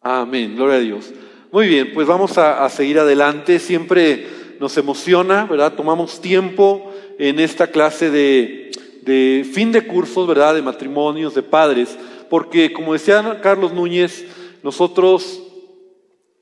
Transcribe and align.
Amén, 0.00 0.54
gloria 0.54 0.76
a 0.76 0.80
Dios. 0.80 1.12
Muy 1.50 1.66
bien, 1.66 1.92
pues 1.92 2.06
vamos 2.06 2.38
a, 2.38 2.68
seguir 2.68 3.00
adelante. 3.00 3.58
Siempre 3.58 4.26
nos 4.60 4.76
emociona, 4.76 5.44
¿verdad? 5.44 5.74
Tomamos 5.74 6.20
tiempo 6.20 6.92
en 7.18 7.40
esta 7.40 7.66
clase 7.68 8.10
de, 8.10 8.70
de 9.02 9.44
fin 9.52 9.72
de 9.72 9.86
cursos, 9.86 10.28
¿verdad? 10.28 10.54
De 10.54 10.62
matrimonios, 10.62 11.34
de 11.34 11.42
padres, 11.42 11.98
porque 12.30 12.72
como 12.72 12.92
decía 12.92 13.40
Carlos 13.42 13.72
Núñez, 13.72 14.24
nosotros 14.62 15.42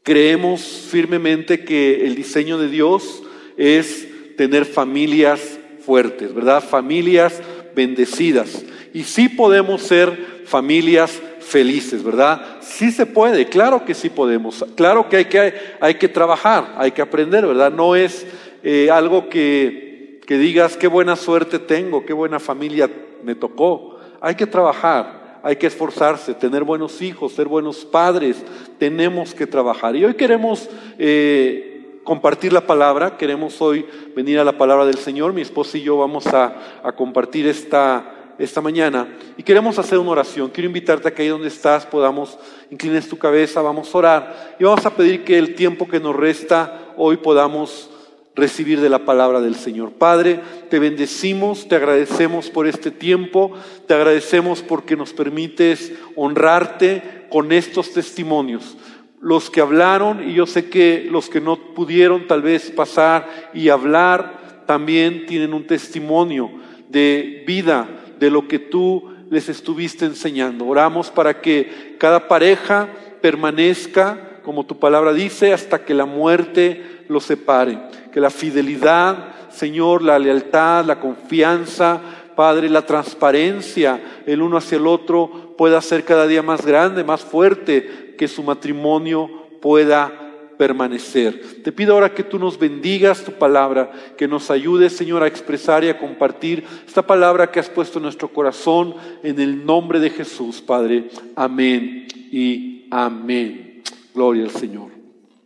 creemos 0.03 0.61
firmemente 0.61 1.65
que 1.65 2.05
el 2.07 2.15
diseño 2.15 2.59
de 2.59 2.69
Dios 2.69 3.23
es 3.57 4.07
tener 4.37 4.67
familias 4.67 5.59
fuertes, 5.81 6.35
¿verdad? 6.35 6.63
Familias 6.63 7.41
bendecidas. 7.75 8.65
Y 8.93 9.05
sí 9.05 9.31
podemos 9.31 9.83
ser 9.83 10.43
familias 10.45 11.23
felices, 11.47 12.03
¿verdad? 12.03 12.59
Sí 12.61 12.91
se 12.91 13.07
puede, 13.07 13.47
claro 13.47 13.85
que 13.85 13.95
sí 13.95 14.11
podemos, 14.11 14.65
claro 14.75 15.09
que 15.09 15.17
hay 15.17 15.25
que, 15.27 15.55
hay 15.81 15.95
que 15.95 16.09
trabajar, 16.09 16.75
hay 16.77 16.91
que 16.91 17.03
aprender, 17.03 17.47
¿verdad? 17.47 17.71
No 17.71 17.95
es 17.95 18.27
eh, 18.63 18.91
algo 18.91 19.29
que, 19.29 20.21
que 20.27 20.39
digas, 20.39 20.77
qué 20.77 20.89
buena 20.89 21.15
suerte 21.15 21.59
tengo, 21.59 22.05
qué 22.05 22.13
buena 22.13 22.41
familia 22.41 22.91
me 23.23 23.35
tocó. 23.35 23.97
Hay 24.21 24.35
que 24.35 24.47
trabajar, 24.47 25.41
hay 25.43 25.57
que 25.57 25.69
esforzarse, 25.69 26.35
tener 26.35 26.65
buenos 26.65 27.01
hijos, 27.01 27.33
ser 27.33 27.47
buenos 27.47 27.85
padres, 27.85 28.43
tenemos 28.79 29.33
que 29.33 29.47
trabajar. 29.47 29.95
Y 29.95 30.05
hoy 30.05 30.15
queremos 30.15 30.69
eh, 30.99 32.01
compartir 32.03 32.53
la 32.53 32.67
palabra, 32.67 33.17
queremos 33.17 33.63
hoy 33.63 33.87
venir 34.17 34.41
a 34.41 34.45
la 34.45 34.59
palabra 34.59 34.85
del 34.85 34.99
Señor, 34.99 35.33
mi 35.33 35.43
esposa 35.43 35.79
y 35.79 35.83
yo 35.83 35.97
vamos 35.97 36.27
a, 36.27 36.81
a 36.83 36.93
compartir 36.93 37.47
esta 37.47 38.16
esta 38.39 38.61
mañana 38.61 39.09
y 39.37 39.43
queremos 39.43 39.79
hacer 39.79 39.99
una 39.99 40.11
oración. 40.11 40.51
Quiero 40.51 40.67
invitarte 40.67 41.09
a 41.09 41.15
que 41.15 41.23
ahí 41.23 41.29
donde 41.29 41.49
estás 41.49 41.87
podamos 41.87 42.39
inclines 42.71 43.09
tu 43.09 43.17
cabeza, 43.19 43.63
vamos 43.63 43.95
a 43.95 43.99
orar 43.99 44.57
y 44.59 44.65
vamos 44.65 44.85
a 44.85 44.95
pedir 44.95 45.25
que 45.25 45.39
el 45.39 45.55
tiempo 45.55 45.89
que 45.89 46.01
nos 46.01 46.15
resta 46.15 46.93
hoy 46.97 47.17
podamos 47.17 47.91
recibir 48.37 48.81
de 48.81 48.91
la 48.91 49.05
palabra 49.05 49.41
del 49.41 49.55
Señor. 49.57 49.93
Padre, 49.93 50.41
te 50.69 50.79
bendecimos, 50.79 51.67
te 51.67 51.75
agradecemos 51.75 52.51
por 52.51 52.67
este 52.67 52.91
tiempo, 52.91 53.53
te 53.87 53.95
agradecemos 53.95 54.63
porque 54.63 54.95
nos 54.95 55.15
permites 55.15 55.93
honrarte 56.15 57.27
con 57.31 57.51
estos 57.51 57.93
testimonios. 57.93 58.77
Los 59.21 59.51
que 59.51 59.63
hablaron 59.63 60.29
y 60.29 60.35
yo 60.35 60.47
sé 60.47 60.69
que 60.69 61.09
los 61.11 61.31
que 61.31 61.41
no 61.41 61.75
pudieron 61.75 62.27
tal 62.27 62.43
vez 62.43 62.71
pasar 62.71 63.51
y 63.55 63.71
hablar 63.71 64.65
también 64.67 65.25
tienen 65.27 65.55
un 65.55 65.67
testimonio 65.67 66.51
de 66.89 67.43
vida, 67.47 67.89
de 68.19 68.31
lo 68.31 68.49
que 68.49 68.59
tú 68.59 69.11
les 69.31 69.49
estuviste 69.49 70.05
enseñando. 70.05 70.67
Oramos 70.67 71.11
para 71.11 71.41
que 71.41 71.97
cada 71.99 72.29
pareja 72.29 72.89
permanezca, 73.21 74.41
como 74.43 74.65
tu 74.65 74.79
palabra 74.79 75.13
dice, 75.13 75.53
hasta 75.53 75.85
que 75.85 75.95
la 75.95 76.07
muerte 76.07 77.05
los 77.09 77.25
separe. 77.25 77.79
Que 78.13 78.21
la 78.21 78.31
fidelidad, 78.31 79.51
Señor, 79.51 80.03
la 80.03 80.19
lealtad, 80.19 80.85
la 80.85 81.01
confianza, 81.01 82.01
Padre, 82.37 82.69
la 82.69 82.85
transparencia 82.85 83.99
el 84.27 84.43
uno 84.43 84.59
hacia 84.59 84.77
el 84.77 84.87
otro 84.87 85.55
pueda 85.57 85.81
ser 85.81 86.05
cada 86.05 86.27
día 86.27 86.43
más 86.43 86.67
grande, 86.67 87.03
más 87.03 87.23
fuerte, 87.23 88.15
que 88.19 88.29
su 88.29 88.43
matrimonio 88.43 89.31
pueda 89.63 90.26
permanecer. 90.57 91.63
Te 91.63 91.73
pido 91.73 91.95
ahora 91.95 92.15
que 92.15 92.23
tú 92.23 92.39
nos 92.39 92.59
bendigas 92.59 93.23
tu 93.23 93.33
palabra, 93.33 93.91
que 94.17 94.29
nos 94.29 94.51
ayudes, 94.51 94.97
Señor, 94.97 95.23
a 95.23 95.27
expresar 95.27 95.85
y 95.85 95.89
a 95.89 95.99
compartir 95.99 96.65
esta 96.87 97.07
palabra 97.07 97.51
que 97.51 97.61
has 97.61 97.69
puesto 97.69 97.99
en 97.99 98.05
nuestro 98.05 98.33
corazón, 98.33 98.95
en 99.23 99.39
el 99.41 99.65
nombre 99.65 100.01
de 100.01 100.11
Jesús, 100.11 100.61
Padre. 100.61 101.09
Amén 101.35 102.07
y 102.31 102.87
amén. 102.91 103.83
Gloria 104.15 104.45
al 104.45 104.51
Señor. 104.51 104.91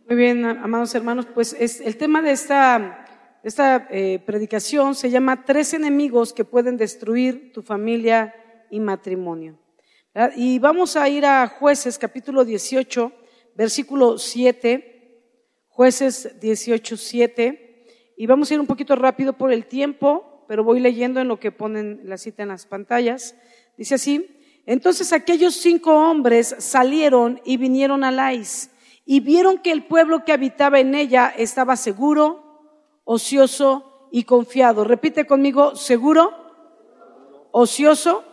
Muy 0.07 0.17
bien, 0.17 0.45
amados 0.45 0.93
hermanos, 0.95 1.25
pues 1.33 1.55
es, 1.57 1.79
el 1.81 1.97
tema 1.97 2.21
de 2.21 2.31
esta, 2.31 3.05
esta 3.43 3.87
eh, 3.89 4.19
predicación 4.25 4.95
se 4.95 5.09
llama 5.09 5.45
Tres 5.45 5.73
enemigos 5.73 6.33
que 6.33 6.45
pueden 6.45 6.77
destruir 6.77 7.51
tu 7.53 7.61
familia 7.61 8.35
y 8.69 8.79
matrimonio. 8.79 9.57
Y 10.35 10.59
vamos 10.59 10.97
a 10.97 11.07
ir 11.07 11.25
a 11.25 11.47
jueces 11.47 11.97
capítulo 11.97 12.43
18, 12.43 13.13
versículo 13.55 14.17
7 14.17 14.90
Jueces 15.71 16.39
18.7. 16.39 17.59
Y 18.17 18.27
vamos 18.27 18.51
a 18.51 18.53
ir 18.53 18.59
un 18.59 18.67
poquito 18.67 18.95
rápido 18.95 19.33
por 19.33 19.51
el 19.51 19.65
tiempo, 19.65 20.45
pero 20.47 20.63
voy 20.63 20.79
leyendo 20.79 21.19
en 21.19 21.27
lo 21.27 21.39
que 21.39 21.51
ponen 21.51 22.01
la 22.03 22.17
cita 22.17 22.43
en 22.43 22.49
las 22.49 22.65
pantallas. 22.65 23.35
Dice 23.77 23.95
así, 23.95 24.37
entonces 24.65 25.13
aquellos 25.13 25.55
cinco 25.55 25.95
hombres 25.95 26.55
salieron 26.59 27.41
y 27.45 27.57
vinieron 27.57 28.03
a 28.03 28.11
Lais 28.11 28.69
y 29.05 29.21
vieron 29.21 29.57
que 29.57 29.71
el 29.71 29.85
pueblo 29.85 30.23
que 30.23 30.33
habitaba 30.33 30.79
en 30.79 30.93
ella 30.93 31.33
estaba 31.35 31.75
seguro, 31.75 32.43
ocioso 33.03 34.07
y 34.11 34.23
confiado. 34.23 34.83
Repite 34.83 35.25
conmigo, 35.25 35.75
seguro, 35.75 36.31
ocioso 37.51 38.23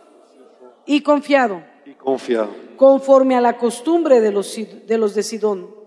y 0.85 1.01
confiado. 1.01 1.63
Y 1.85 1.93
confiado. 1.93 2.49
Conforme 2.75 3.35
a 3.35 3.41
la 3.41 3.57
costumbre 3.57 4.21
de 4.21 4.31
los 4.31 4.55
de, 4.85 4.97
los 4.97 5.15
de 5.15 5.23
Sidón 5.23 5.78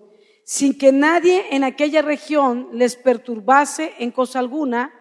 sin 0.44 0.76
que 0.76 0.92
nadie 0.92 1.46
en 1.50 1.64
aquella 1.64 2.02
región 2.02 2.68
les 2.72 2.96
perturbase 2.96 3.92
en 3.98 4.10
cosa 4.10 4.38
alguna, 4.38 4.92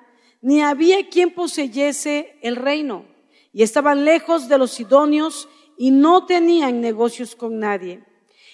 ni 0.41 0.61
había 0.61 1.09
quien 1.09 1.33
poseyese 1.33 2.37
el 2.41 2.55
reino, 2.55 3.05
y 3.53 3.63
estaban 3.63 4.05
lejos 4.05 4.47
de 4.47 4.57
los 4.57 4.71
sidonios 4.71 5.49
y 5.77 5.91
no 5.91 6.25
tenían 6.25 6.81
negocios 6.81 7.35
con 7.35 7.59
nadie. 7.59 8.03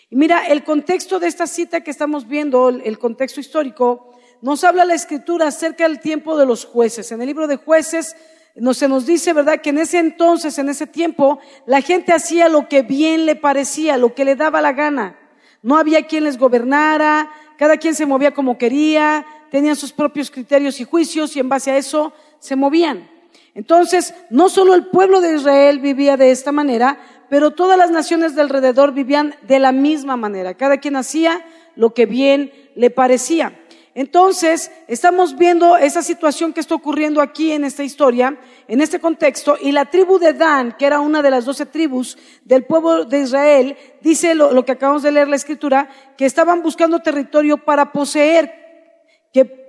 Y 0.09 0.15
mira, 0.15 0.47
el 0.47 0.63
contexto 0.63 1.19
de 1.19 1.27
esta 1.27 1.47
cita 1.47 1.81
que 1.81 1.91
estamos 1.91 2.27
viendo, 2.27 2.69
el 2.69 2.97
contexto 2.97 3.39
histórico, 3.39 4.11
nos 4.41 4.63
habla 4.63 4.85
la 4.85 4.93
escritura 4.93 5.47
acerca 5.47 5.87
del 5.87 5.99
tiempo 5.99 6.37
de 6.37 6.45
los 6.45 6.65
jueces. 6.65 7.11
En 7.11 7.21
el 7.21 7.27
libro 7.27 7.47
de 7.47 7.57
jueces 7.57 8.15
no, 8.55 8.73
se 8.73 8.87
nos 8.87 9.05
dice, 9.05 9.33
¿verdad?, 9.33 9.61
que 9.61 9.69
en 9.71 9.77
ese 9.77 9.99
entonces, 9.99 10.57
en 10.57 10.69
ese 10.69 10.87
tiempo, 10.87 11.39
la 11.65 11.81
gente 11.81 12.13
hacía 12.13 12.49
lo 12.49 12.67
que 12.67 12.81
bien 12.81 13.25
le 13.25 13.35
parecía, 13.35 13.97
lo 13.97 14.15
que 14.15 14.25
le 14.25 14.35
daba 14.35 14.61
la 14.61 14.73
gana. 14.73 15.19
No 15.61 15.77
había 15.77 16.05
quien 16.07 16.23
les 16.23 16.37
gobernara, 16.37 17.29
cada 17.57 17.77
quien 17.77 17.95
se 17.95 18.05
movía 18.05 18.33
como 18.33 18.57
quería, 18.57 19.25
tenían 19.49 19.75
sus 19.75 19.91
propios 19.91 20.29
criterios 20.31 20.79
y 20.79 20.83
juicios 20.83 21.35
y 21.35 21.39
en 21.39 21.49
base 21.49 21.71
a 21.71 21.77
eso 21.77 22.13
se 22.39 22.55
movían. 22.55 23.09
Entonces, 23.55 24.13
no 24.29 24.49
solo 24.49 24.75
el 24.75 24.85
pueblo 24.85 25.19
de 25.19 25.35
Israel 25.35 25.79
vivía 25.79 26.15
de 26.15 26.29
esta 26.29 26.51
manera, 26.51 26.99
pero 27.29 27.51
todas 27.51 27.77
las 27.77 27.89
naciones 27.89 28.35
de 28.35 28.41
alrededor 28.41 28.93
vivían 28.93 29.33
de 29.47 29.59
la 29.59 29.71
misma 29.71 30.15
manera. 30.15 30.53
Cada 30.53 30.77
quien 30.77 30.95
hacía 30.95 31.43
lo 31.75 31.93
que 31.93 32.05
bien 32.05 32.51
le 32.75 32.89
parecía. 32.89 33.59
Entonces, 33.97 34.69
estamos 34.87 35.35
viendo 35.35 35.75
esa 35.75 36.03
situación 36.03 36.53
que 36.53 36.59
está 36.59 36.75
ocurriendo 36.75 37.19
aquí 37.19 37.51
en 37.51 37.63
esta 37.63 37.83
historia, 37.83 38.37
en 38.67 38.79
este 38.79 38.99
contexto, 38.99 39.57
y 39.59 39.71
la 39.71 39.85
tribu 39.85 40.19
de 40.19 40.33
Dan, 40.33 40.75
que 40.77 40.85
era 40.85 40.99
una 40.99 41.23
de 41.23 41.31
las 41.31 41.45
doce 41.45 41.65
tribus 41.65 42.15
del 42.45 42.63
pueblo 42.63 43.05
de 43.05 43.21
Israel, 43.21 43.75
dice 44.01 44.35
lo, 44.35 44.63
que 44.63 44.73
acabamos 44.73 45.01
de 45.01 45.11
leer 45.11 45.27
la 45.27 45.35
escritura, 45.35 45.89
que 46.15 46.27
estaban 46.27 46.61
buscando 46.61 46.99
territorio 46.99 47.57
para 47.57 47.91
poseer, 47.91 48.66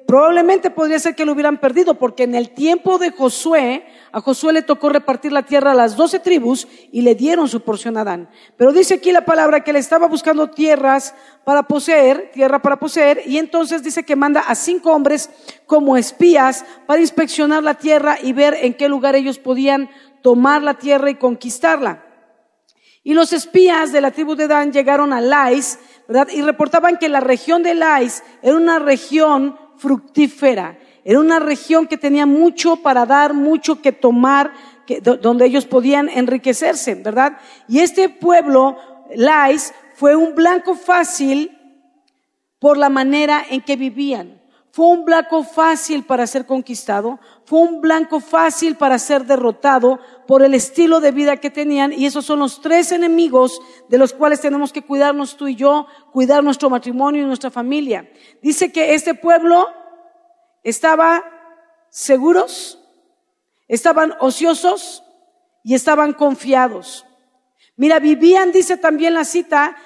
Probablemente 0.08 0.70
podría 0.70 0.98
ser 0.98 1.14
que 1.14 1.26
lo 1.26 1.32
hubieran 1.32 1.58
perdido, 1.58 1.96
porque 1.96 2.22
en 2.22 2.34
el 2.34 2.48
tiempo 2.48 2.96
de 2.96 3.10
Josué, 3.10 3.84
a 4.10 4.22
Josué 4.22 4.54
le 4.54 4.62
tocó 4.62 4.88
repartir 4.88 5.32
la 5.32 5.42
tierra 5.42 5.72
a 5.72 5.74
las 5.74 5.96
doce 5.96 6.18
tribus 6.18 6.66
y 6.90 7.02
le 7.02 7.14
dieron 7.14 7.46
su 7.46 7.60
porción 7.60 7.98
a 7.98 8.00
Adán. 8.00 8.30
Pero 8.56 8.72
dice 8.72 8.94
aquí 8.94 9.12
la 9.12 9.26
palabra 9.26 9.62
que 9.62 9.74
le 9.74 9.80
estaba 9.80 10.08
buscando 10.08 10.48
tierras 10.48 11.14
para 11.44 11.64
poseer, 11.64 12.30
tierra 12.32 12.62
para 12.62 12.78
poseer, 12.78 13.20
y 13.26 13.36
entonces 13.36 13.82
dice 13.82 14.02
que 14.02 14.16
manda 14.16 14.40
a 14.40 14.54
cinco 14.54 14.94
hombres 14.94 15.28
como 15.66 15.98
espías 15.98 16.64
para 16.86 17.02
inspeccionar 17.02 17.62
la 17.62 17.74
tierra 17.74 18.16
y 18.22 18.32
ver 18.32 18.56
en 18.62 18.72
qué 18.72 18.88
lugar 18.88 19.14
ellos 19.14 19.38
podían 19.38 19.90
tomar 20.22 20.62
la 20.62 20.78
tierra 20.78 21.10
y 21.10 21.16
conquistarla. 21.16 22.02
Y 23.04 23.12
los 23.12 23.34
espías 23.34 23.92
de 23.92 24.00
la 24.00 24.12
tribu 24.12 24.36
de 24.36 24.48
Dan 24.48 24.72
llegaron 24.72 25.12
a 25.12 25.20
Lais, 25.20 25.78
¿verdad? 26.08 26.28
Y 26.32 26.40
reportaban 26.40 26.96
que 26.96 27.10
la 27.10 27.20
región 27.20 27.62
de 27.62 27.74
Lais 27.74 28.22
era 28.40 28.56
una 28.56 28.78
región 28.78 29.67
fructífera. 29.78 30.78
Era 31.04 31.20
una 31.20 31.38
región 31.38 31.86
que 31.86 31.96
tenía 31.96 32.26
mucho 32.26 32.76
para 32.76 33.06
dar, 33.06 33.32
mucho 33.32 33.80
que 33.80 33.92
tomar, 33.92 34.52
que, 34.86 35.00
donde 35.00 35.46
ellos 35.46 35.64
podían 35.64 36.08
enriquecerse, 36.08 36.94
¿verdad? 36.96 37.38
Y 37.66 37.80
este 37.80 38.08
pueblo, 38.08 38.76
Lais, 39.14 39.72
fue 39.94 40.16
un 40.16 40.34
blanco 40.34 40.74
fácil 40.74 41.58
por 42.58 42.76
la 42.76 42.88
manera 42.88 43.44
en 43.48 43.60
que 43.60 43.76
vivían. 43.76 44.37
Fue 44.78 44.86
un 44.86 45.04
blanco 45.04 45.42
fácil 45.42 46.04
para 46.04 46.24
ser 46.28 46.46
conquistado, 46.46 47.18
fue 47.44 47.58
un 47.58 47.80
blanco 47.80 48.20
fácil 48.20 48.76
para 48.76 48.96
ser 49.00 49.24
derrotado 49.24 49.98
por 50.24 50.44
el 50.44 50.54
estilo 50.54 51.00
de 51.00 51.10
vida 51.10 51.38
que 51.38 51.50
tenían 51.50 51.92
y 51.92 52.06
esos 52.06 52.24
son 52.24 52.38
los 52.38 52.60
tres 52.60 52.92
enemigos 52.92 53.60
de 53.88 53.98
los 53.98 54.12
cuales 54.12 54.40
tenemos 54.40 54.72
que 54.72 54.82
cuidarnos 54.82 55.36
tú 55.36 55.48
y 55.48 55.56
yo, 55.56 55.88
cuidar 56.12 56.44
nuestro 56.44 56.70
matrimonio 56.70 57.24
y 57.24 57.26
nuestra 57.26 57.50
familia. 57.50 58.08
Dice 58.40 58.70
que 58.70 58.94
este 58.94 59.14
pueblo 59.14 59.66
estaba 60.62 61.24
seguros, 61.90 62.78
estaban 63.66 64.14
ociosos 64.20 65.02
y 65.64 65.74
estaban 65.74 66.12
confiados. 66.12 67.04
Mira, 67.74 67.98
vivían, 67.98 68.52
dice 68.52 68.76
también 68.76 69.14
la 69.14 69.24
cita, 69.24 69.76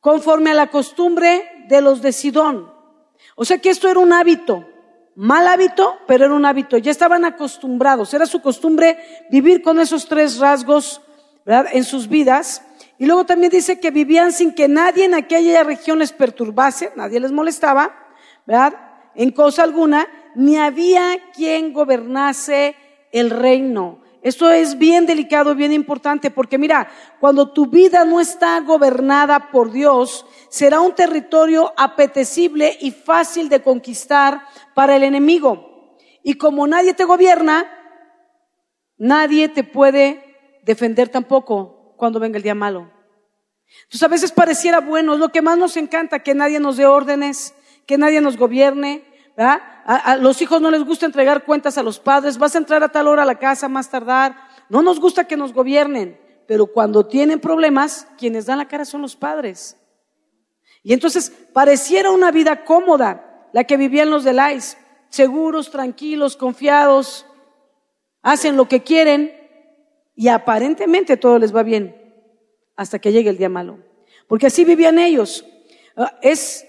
conforme 0.00 0.52
a 0.52 0.54
la 0.54 0.70
costumbre 0.70 1.66
de 1.68 1.82
los 1.82 2.00
de 2.00 2.12
Sidón. 2.12 2.75
O 3.36 3.44
sea 3.44 3.58
que 3.58 3.68
esto 3.68 3.88
era 3.88 4.00
un 4.00 4.14
hábito, 4.14 4.66
mal 5.14 5.46
hábito, 5.46 5.98
pero 6.06 6.24
era 6.24 6.34
un 6.34 6.46
hábito. 6.46 6.78
Ya 6.78 6.90
estaban 6.90 7.24
acostumbrados, 7.26 8.12
era 8.14 8.24
su 8.26 8.40
costumbre 8.40 8.98
vivir 9.30 9.62
con 9.62 9.78
esos 9.78 10.08
tres 10.08 10.38
rasgos 10.38 11.02
¿verdad? 11.44 11.66
en 11.72 11.84
sus 11.84 12.08
vidas. 12.08 12.62
Y 12.98 13.04
luego 13.04 13.26
también 13.26 13.52
dice 13.52 13.78
que 13.78 13.90
vivían 13.90 14.32
sin 14.32 14.54
que 14.54 14.68
nadie 14.68 15.04
en 15.04 15.14
aquella 15.14 15.62
región 15.64 15.98
les 15.98 16.12
perturbase, 16.12 16.92
nadie 16.96 17.20
les 17.20 17.30
molestaba, 17.30 17.94
¿verdad? 18.46 18.72
En 19.14 19.30
cosa 19.32 19.64
alguna, 19.64 20.08
ni 20.34 20.56
había 20.56 21.18
quien 21.34 21.74
gobernase 21.74 22.74
el 23.12 23.28
reino. 23.28 24.00
Esto 24.26 24.50
es 24.50 24.76
bien 24.76 25.06
delicado, 25.06 25.54
bien 25.54 25.72
importante, 25.72 26.32
porque 26.32 26.58
mira, 26.58 26.88
cuando 27.20 27.52
tu 27.52 27.66
vida 27.66 28.04
no 28.04 28.18
está 28.18 28.58
gobernada 28.58 29.52
por 29.52 29.70
Dios, 29.70 30.26
será 30.48 30.80
un 30.80 30.96
territorio 30.96 31.72
apetecible 31.76 32.76
y 32.80 32.90
fácil 32.90 33.48
de 33.48 33.62
conquistar 33.62 34.42
para 34.74 34.96
el 34.96 35.04
enemigo. 35.04 35.96
Y 36.24 36.34
como 36.34 36.66
nadie 36.66 36.92
te 36.92 37.04
gobierna, 37.04 37.70
nadie 38.96 39.48
te 39.48 39.62
puede 39.62 40.58
defender 40.64 41.08
tampoco 41.08 41.94
cuando 41.96 42.18
venga 42.18 42.38
el 42.38 42.42
día 42.42 42.56
malo. 42.56 42.90
Entonces 43.84 44.02
a 44.02 44.08
veces 44.08 44.32
pareciera 44.32 44.80
bueno, 44.80 45.14
es 45.14 45.20
lo 45.20 45.28
que 45.28 45.40
más 45.40 45.56
nos 45.56 45.76
encanta, 45.76 46.24
que 46.24 46.34
nadie 46.34 46.58
nos 46.58 46.76
dé 46.76 46.86
órdenes, 46.86 47.54
que 47.86 47.96
nadie 47.96 48.20
nos 48.20 48.36
gobierne, 48.36 49.04
a, 49.88 50.16
los 50.16 50.42
hijos 50.42 50.60
no 50.60 50.70
les 50.70 50.84
gusta 50.84 51.06
entregar 51.06 51.44
cuentas 51.44 51.78
a 51.78 51.82
los 51.82 52.00
padres, 52.00 52.38
vas 52.38 52.54
a 52.54 52.58
entrar 52.58 52.82
a 52.82 52.88
tal 52.88 53.06
hora 53.06 53.22
a 53.22 53.26
la 53.26 53.38
casa, 53.38 53.68
más 53.68 53.88
tardar. 53.88 54.36
No 54.68 54.82
nos 54.82 54.98
gusta 54.98 55.28
que 55.28 55.36
nos 55.36 55.52
gobiernen, 55.52 56.20
pero 56.48 56.66
cuando 56.66 57.06
tienen 57.06 57.38
problemas, 57.38 58.08
quienes 58.18 58.46
dan 58.46 58.58
la 58.58 58.66
cara 58.66 58.84
son 58.84 59.02
los 59.02 59.14
padres. 59.14 59.76
Y 60.82 60.92
entonces 60.92 61.32
pareciera 61.52 62.10
una 62.10 62.32
vida 62.32 62.64
cómoda 62.64 63.48
la 63.52 63.62
que 63.62 63.76
vivían 63.76 64.10
los 64.10 64.24
de 64.24 64.32
Lais, 64.32 64.76
seguros, 65.08 65.70
tranquilos, 65.70 66.36
confiados, 66.36 67.24
hacen 68.22 68.56
lo 68.56 68.68
que 68.68 68.82
quieren 68.82 69.32
y 70.16 70.28
aparentemente 70.28 71.16
todo 71.16 71.38
les 71.38 71.54
va 71.54 71.62
bien 71.62 71.94
hasta 72.74 72.98
que 72.98 73.12
llegue 73.12 73.30
el 73.30 73.38
día 73.38 73.48
malo. 73.48 73.78
Porque 74.26 74.48
así 74.48 74.64
vivían 74.64 74.98
ellos. 74.98 75.44
Ah, 75.96 76.18
es 76.22 76.65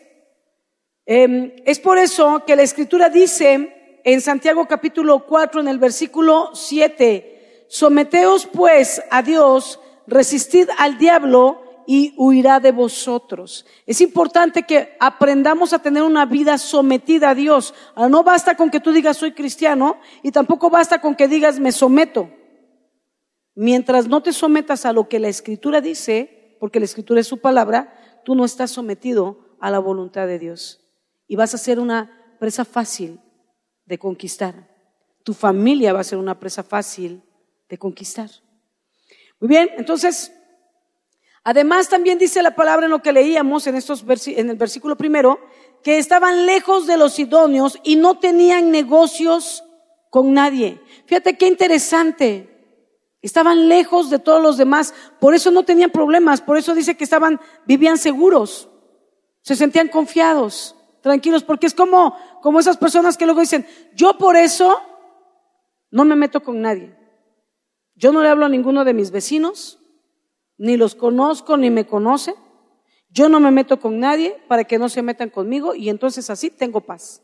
Em, 1.09 1.53
es 1.63 1.79
por 1.79 1.97
eso 1.97 2.43
que 2.45 2.57
la 2.57 2.63
escritura 2.63 3.09
dice 3.09 4.01
en 4.03 4.19
Santiago 4.19 4.67
capítulo 4.67 5.25
4, 5.25 5.61
en 5.61 5.69
el 5.69 5.79
versículo 5.79 6.49
7, 6.53 7.65
someteos 7.69 8.45
pues 8.45 9.01
a 9.09 9.21
Dios, 9.21 9.79
resistid 10.05 10.67
al 10.77 10.97
diablo 10.97 11.61
y 11.87 12.13
huirá 12.17 12.59
de 12.59 12.73
vosotros. 12.73 13.65
Es 13.85 14.01
importante 14.01 14.63
que 14.63 14.97
aprendamos 14.99 15.71
a 15.71 15.79
tener 15.79 16.03
una 16.03 16.25
vida 16.25 16.57
sometida 16.57 17.29
a 17.29 17.35
Dios. 17.35 17.73
No 17.95 18.23
basta 18.23 18.57
con 18.57 18.69
que 18.69 18.81
tú 18.81 18.91
digas 18.91 19.15
soy 19.15 19.31
cristiano 19.31 20.01
y 20.23 20.33
tampoco 20.33 20.69
basta 20.69 20.99
con 20.99 21.15
que 21.15 21.29
digas 21.29 21.57
me 21.57 21.71
someto. 21.71 22.29
Mientras 23.55 24.09
no 24.09 24.21
te 24.21 24.33
sometas 24.33 24.85
a 24.85 24.91
lo 24.91 25.07
que 25.07 25.19
la 25.19 25.29
escritura 25.29 25.79
dice, 25.79 26.57
porque 26.59 26.79
la 26.79 26.85
escritura 26.85 27.21
es 27.21 27.27
su 27.27 27.37
palabra, 27.37 28.21
tú 28.25 28.35
no 28.35 28.43
estás 28.43 28.71
sometido 28.71 29.55
a 29.61 29.71
la 29.71 29.79
voluntad 29.79 30.27
de 30.27 30.37
Dios 30.37 30.83
y 31.27 31.35
vas 31.35 31.53
a 31.53 31.57
ser 31.57 31.79
una 31.79 32.35
presa 32.39 32.65
fácil 32.65 33.19
de 33.85 33.97
conquistar. 33.97 34.67
Tu 35.23 35.33
familia 35.33 35.93
va 35.93 35.99
a 35.99 36.05
ser 36.05 36.17
una 36.17 36.39
presa 36.39 36.63
fácil 36.63 37.21
de 37.67 37.77
conquistar. 37.77 38.29
Muy 39.39 39.49
bien, 39.49 39.69
entonces, 39.77 40.31
además 41.43 41.89
también 41.89 42.17
dice 42.17 42.41
la 42.41 42.55
palabra 42.55 42.85
en 42.85 42.91
lo 42.91 43.01
que 43.01 43.11
leíamos 43.11 43.67
en, 43.67 43.75
estos 43.75 44.03
en 44.27 44.49
el 44.49 44.55
versículo 44.55 44.95
primero, 44.95 45.39
que 45.83 45.97
estaban 45.97 46.45
lejos 46.45 46.87
de 46.87 46.97
los 46.97 47.19
idóneos 47.19 47.77
y 47.83 47.97
no 47.97 48.19
tenían 48.19 48.71
negocios 48.71 49.63
con 50.09 50.33
nadie. 50.33 50.81
Fíjate 51.05 51.37
qué 51.37 51.47
interesante. 51.47 52.53
Estaban 53.21 53.67
lejos 53.67 54.09
de 54.09 54.19
todos 54.19 54.41
los 54.41 54.57
demás, 54.57 54.93
por 55.19 55.35
eso 55.35 55.51
no 55.51 55.63
tenían 55.63 55.89
problemas, 55.89 56.39
por 56.39 56.57
eso 56.57 56.73
dice 56.73 56.95
que 56.95 57.03
estaban, 57.03 57.41
vivían 57.65 57.97
seguros, 57.97 58.69
se 59.41 59.55
sentían 59.55 59.89
confiados 59.89 60.76
tranquilos, 61.07 61.43
porque 61.43 61.67
es 61.67 61.73
como, 61.73 62.15
como 62.41 62.59
esas 62.59 62.77
personas 62.77 63.17
que 63.17 63.25
luego 63.25 63.39
dicen, 63.39 63.65
yo 63.95 64.17
por 64.17 64.35
eso 64.35 64.79
no 65.89 66.05
me 66.05 66.15
meto 66.15 66.43
con 66.43 66.61
nadie. 66.61 66.95
Yo 67.95 68.11
no 68.11 68.21
le 68.21 68.29
hablo 68.29 68.45
a 68.45 68.49
ninguno 68.49 68.83
de 68.83 68.93
mis 68.93 69.09
vecinos, 69.09 69.79
ni 70.57 70.75
los 70.77 70.95
conozco, 70.95 71.57
ni 71.57 71.69
me 71.69 71.87
conocen. 71.87 72.35
Yo 73.09 73.29
no 73.29 73.39
me 73.39 73.51
meto 73.51 73.79
con 73.79 73.99
nadie 73.99 74.37
para 74.47 74.65
que 74.65 74.77
no 74.77 74.89
se 74.89 75.01
metan 75.01 75.29
conmigo 75.29 75.73
y 75.73 75.89
entonces 75.89 76.29
así 76.29 76.49
tengo 76.49 76.81
paz. 76.81 77.23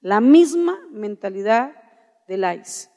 La 0.00 0.20
misma 0.20 0.78
mentalidad 0.90 1.72
del 2.26 2.44
ICE. 2.60 2.88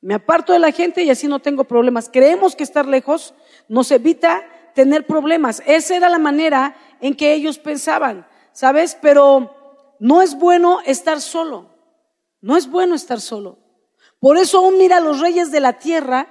Me 0.00 0.14
aparto 0.14 0.52
de 0.52 0.58
la 0.58 0.70
gente 0.70 1.02
y 1.02 1.10
así 1.10 1.26
no 1.26 1.40
tengo 1.40 1.64
problemas. 1.64 2.10
Creemos 2.12 2.54
que 2.54 2.62
estar 2.62 2.86
lejos 2.86 3.34
nos 3.68 3.90
evita 3.90 4.44
tener 4.74 5.06
problemas. 5.06 5.62
Esa 5.66 5.96
era 5.96 6.08
la 6.08 6.20
manera 6.20 6.76
en 7.00 7.16
que 7.16 7.32
ellos 7.32 7.58
pensaban. 7.58 8.27
¿Sabes? 8.58 8.98
Pero 9.00 9.54
no 10.00 10.20
es 10.20 10.34
bueno 10.34 10.80
estar 10.84 11.20
solo. 11.20 11.70
No 12.40 12.56
es 12.56 12.68
bueno 12.68 12.96
estar 12.96 13.20
solo. 13.20 13.56
Por 14.18 14.36
eso 14.36 14.58
aún 14.58 14.78
mira 14.78 14.96
a 14.96 15.00
los 15.00 15.20
reyes 15.20 15.52
de 15.52 15.60
la 15.60 15.74
tierra, 15.74 16.26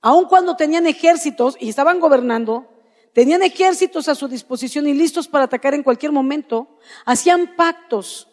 aun 0.00 0.24
cuando 0.24 0.56
tenían 0.56 0.84
ejércitos 0.88 1.56
y 1.60 1.68
estaban 1.68 2.00
gobernando, 2.00 2.66
tenían 3.12 3.44
ejércitos 3.44 4.08
a 4.08 4.16
su 4.16 4.26
disposición 4.26 4.88
y 4.88 4.94
listos 4.94 5.28
para 5.28 5.44
atacar 5.44 5.74
en 5.74 5.84
cualquier 5.84 6.10
momento, 6.10 6.66
hacían 7.04 7.54
pactos 7.54 8.26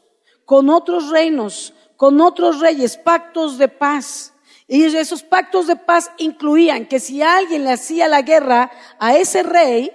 con 0.44 0.72
otros 0.72 1.12
reinos, 1.12 1.76
con 1.96 2.20
otros 2.20 2.60
reyes, 2.60 2.98
pactos 2.98 3.60
de 3.60 3.68
paz. 3.68 4.34
Y 4.68 4.84
esos 4.84 5.22
pactos 5.22 5.68
de 5.68 5.76
paz 5.76 6.12
incluían 6.18 6.88
que 6.88 7.00
si 7.00 7.22
alguien 7.22 7.66
le 7.66 7.74
hacía 7.74 8.08
la 8.08 8.24
guerra 8.24 8.72
a 8.98 9.16
ese 9.16 9.44
rey, 9.44 9.92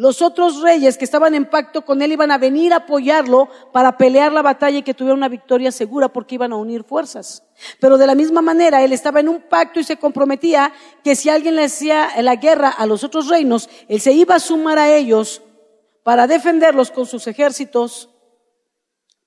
los 0.00 0.22
otros 0.22 0.62
reyes 0.62 0.96
que 0.96 1.04
estaban 1.04 1.34
en 1.34 1.44
pacto 1.44 1.84
con 1.84 2.00
él 2.00 2.12
iban 2.12 2.30
a 2.30 2.38
venir 2.38 2.72
a 2.72 2.76
apoyarlo 2.76 3.50
para 3.70 3.98
pelear 3.98 4.32
la 4.32 4.40
batalla 4.40 4.78
y 4.78 4.82
que 4.82 4.94
tuviera 4.94 5.14
una 5.14 5.28
victoria 5.28 5.70
segura 5.70 6.08
porque 6.08 6.36
iban 6.36 6.54
a 6.54 6.56
unir 6.56 6.84
fuerzas. 6.84 7.42
Pero 7.80 7.98
de 7.98 8.06
la 8.06 8.14
misma 8.14 8.40
manera, 8.40 8.82
él 8.82 8.94
estaba 8.94 9.20
en 9.20 9.28
un 9.28 9.42
pacto 9.42 9.78
y 9.78 9.84
se 9.84 9.98
comprometía 9.98 10.72
que 11.04 11.14
si 11.14 11.28
alguien 11.28 11.54
le 11.54 11.64
hacía 11.64 12.08
la 12.22 12.36
guerra 12.36 12.70
a 12.70 12.86
los 12.86 13.04
otros 13.04 13.28
reinos, 13.28 13.68
él 13.88 14.00
se 14.00 14.12
iba 14.12 14.36
a 14.36 14.40
sumar 14.40 14.78
a 14.78 14.90
ellos 14.90 15.42
para 16.02 16.26
defenderlos 16.26 16.90
con 16.90 17.04
sus 17.04 17.26
ejércitos 17.26 18.08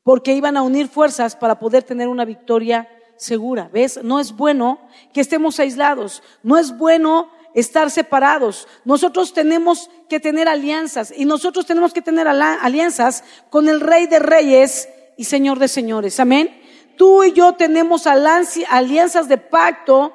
porque 0.01 0.33
iban 0.33 0.57
a 0.57 0.63
unir 0.63 0.87
fuerzas 0.87 1.35
para 1.35 1.59
poder 1.59 1.83
tener 1.83 2.07
una 2.07 2.25
victoria 2.25 2.89
segura. 3.15 3.69
¿Ves? 3.71 3.99
No 4.03 4.19
es 4.19 4.35
bueno 4.35 4.79
que 5.13 5.21
estemos 5.21 5.59
aislados. 5.59 6.23
No 6.41 6.57
es 6.57 6.75
bueno 6.75 7.29
estar 7.53 7.91
separados. 7.91 8.67
Nosotros 8.85 9.33
tenemos 9.33 9.89
que 10.09 10.19
tener 10.19 10.47
alianzas 10.47 11.13
y 11.15 11.25
nosotros 11.25 11.65
tenemos 11.65 11.93
que 11.93 12.01
tener 12.01 12.27
alianzas 12.27 13.23
con 13.49 13.69
el 13.69 13.81
Rey 13.81 14.07
de 14.07 14.19
Reyes 14.19 14.89
y 15.17 15.25
Señor 15.25 15.59
de 15.59 15.67
Señores. 15.67 16.19
Amén. 16.19 16.61
Tú 16.97 17.23
y 17.23 17.33
yo 17.33 17.53
tenemos 17.53 18.05
alianzas 18.07 19.27
de 19.27 19.37
pacto 19.37 20.13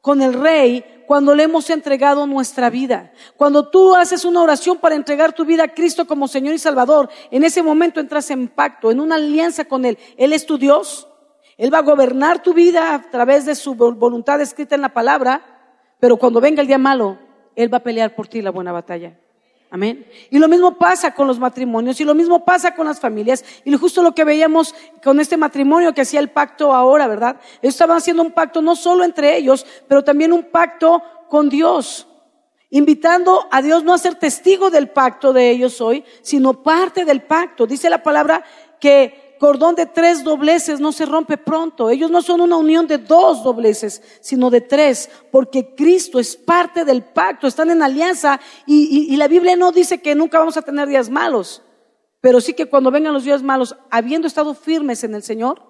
con 0.00 0.22
el 0.22 0.34
Rey 0.34 0.84
cuando 1.06 1.34
le 1.34 1.44
hemos 1.44 1.68
entregado 1.70 2.26
nuestra 2.26 2.70
vida. 2.70 3.12
Cuando 3.36 3.68
tú 3.68 3.94
haces 3.94 4.24
una 4.24 4.40
oración 4.40 4.78
para 4.78 4.94
entregar 4.94 5.32
tu 5.32 5.44
vida 5.44 5.64
a 5.64 5.74
Cristo 5.74 6.06
como 6.06 6.28
Señor 6.28 6.54
y 6.54 6.58
Salvador, 6.58 7.08
en 7.30 7.44
ese 7.44 7.62
momento 7.62 8.00
entras 8.00 8.30
en 8.30 8.48
pacto, 8.48 8.90
en 8.90 9.00
una 9.00 9.16
alianza 9.16 9.64
con 9.64 9.84
Él. 9.84 9.98
Él 10.16 10.32
es 10.32 10.46
tu 10.46 10.58
Dios. 10.58 11.08
Él 11.58 11.72
va 11.72 11.78
a 11.78 11.82
gobernar 11.82 12.42
tu 12.42 12.54
vida 12.54 12.94
a 12.94 13.02
través 13.10 13.44
de 13.44 13.54
su 13.54 13.74
voluntad 13.74 14.40
escrita 14.40 14.74
en 14.74 14.80
la 14.80 14.94
palabra. 14.94 15.51
Pero 16.02 16.16
cuando 16.16 16.40
venga 16.40 16.60
el 16.60 16.66
día 16.66 16.78
malo, 16.78 17.16
Él 17.54 17.72
va 17.72 17.78
a 17.78 17.82
pelear 17.84 18.12
por 18.16 18.26
ti 18.26 18.42
la 18.42 18.50
buena 18.50 18.72
batalla. 18.72 19.16
Amén. 19.70 20.04
Y 20.30 20.40
lo 20.40 20.48
mismo 20.48 20.76
pasa 20.76 21.14
con 21.14 21.28
los 21.28 21.38
matrimonios 21.38 22.00
y 22.00 22.04
lo 22.04 22.12
mismo 22.12 22.44
pasa 22.44 22.74
con 22.74 22.88
las 22.88 22.98
familias. 22.98 23.44
Y 23.64 23.72
justo 23.76 24.02
lo 24.02 24.12
que 24.12 24.24
veíamos 24.24 24.74
con 25.00 25.20
este 25.20 25.36
matrimonio 25.36 25.94
que 25.94 26.00
hacía 26.00 26.18
el 26.18 26.30
pacto 26.30 26.74
ahora, 26.74 27.06
¿verdad? 27.06 27.36
Ellos 27.62 27.74
estaban 27.74 27.98
haciendo 27.98 28.20
un 28.20 28.32
pacto 28.32 28.60
no 28.60 28.74
solo 28.74 29.04
entre 29.04 29.36
ellos, 29.36 29.64
pero 29.86 30.02
también 30.02 30.32
un 30.32 30.42
pacto 30.42 31.00
con 31.28 31.48
Dios. 31.48 32.08
Invitando 32.70 33.46
a 33.52 33.62
Dios 33.62 33.84
no 33.84 33.94
a 33.94 33.98
ser 33.98 34.16
testigo 34.16 34.70
del 34.70 34.88
pacto 34.88 35.32
de 35.32 35.50
ellos 35.50 35.80
hoy, 35.80 36.04
sino 36.22 36.64
parte 36.64 37.04
del 37.04 37.22
pacto. 37.22 37.64
Dice 37.64 37.88
la 37.88 38.02
palabra 38.02 38.42
que 38.80 39.31
cordón 39.42 39.74
de 39.74 39.86
tres 39.86 40.22
dobleces 40.22 40.78
no 40.78 40.92
se 40.92 41.04
rompe 41.04 41.36
pronto. 41.36 41.90
Ellos 41.90 42.12
no 42.12 42.22
son 42.22 42.40
una 42.40 42.56
unión 42.56 42.86
de 42.86 42.98
dos 42.98 43.42
dobleces, 43.42 44.00
sino 44.20 44.50
de 44.50 44.60
tres, 44.60 45.10
porque 45.32 45.74
Cristo 45.74 46.20
es 46.20 46.36
parte 46.36 46.84
del 46.84 47.02
pacto, 47.02 47.48
están 47.48 47.68
en 47.68 47.82
alianza 47.82 48.38
y, 48.68 49.16
la 49.16 49.26
Biblia 49.26 49.56
no 49.56 49.72
dice 49.72 50.00
que 50.00 50.14
nunca 50.14 50.38
vamos 50.38 50.56
a 50.56 50.62
tener 50.62 50.86
días 50.86 51.10
malos, 51.10 51.60
pero 52.20 52.40
sí 52.40 52.52
que 52.54 52.66
cuando 52.66 52.92
vengan 52.92 53.12
los 53.12 53.24
días 53.24 53.42
malos, 53.42 53.74
habiendo 53.90 54.28
estado 54.28 54.54
firmes 54.54 55.02
en 55.02 55.16
el 55.16 55.24
Señor, 55.24 55.60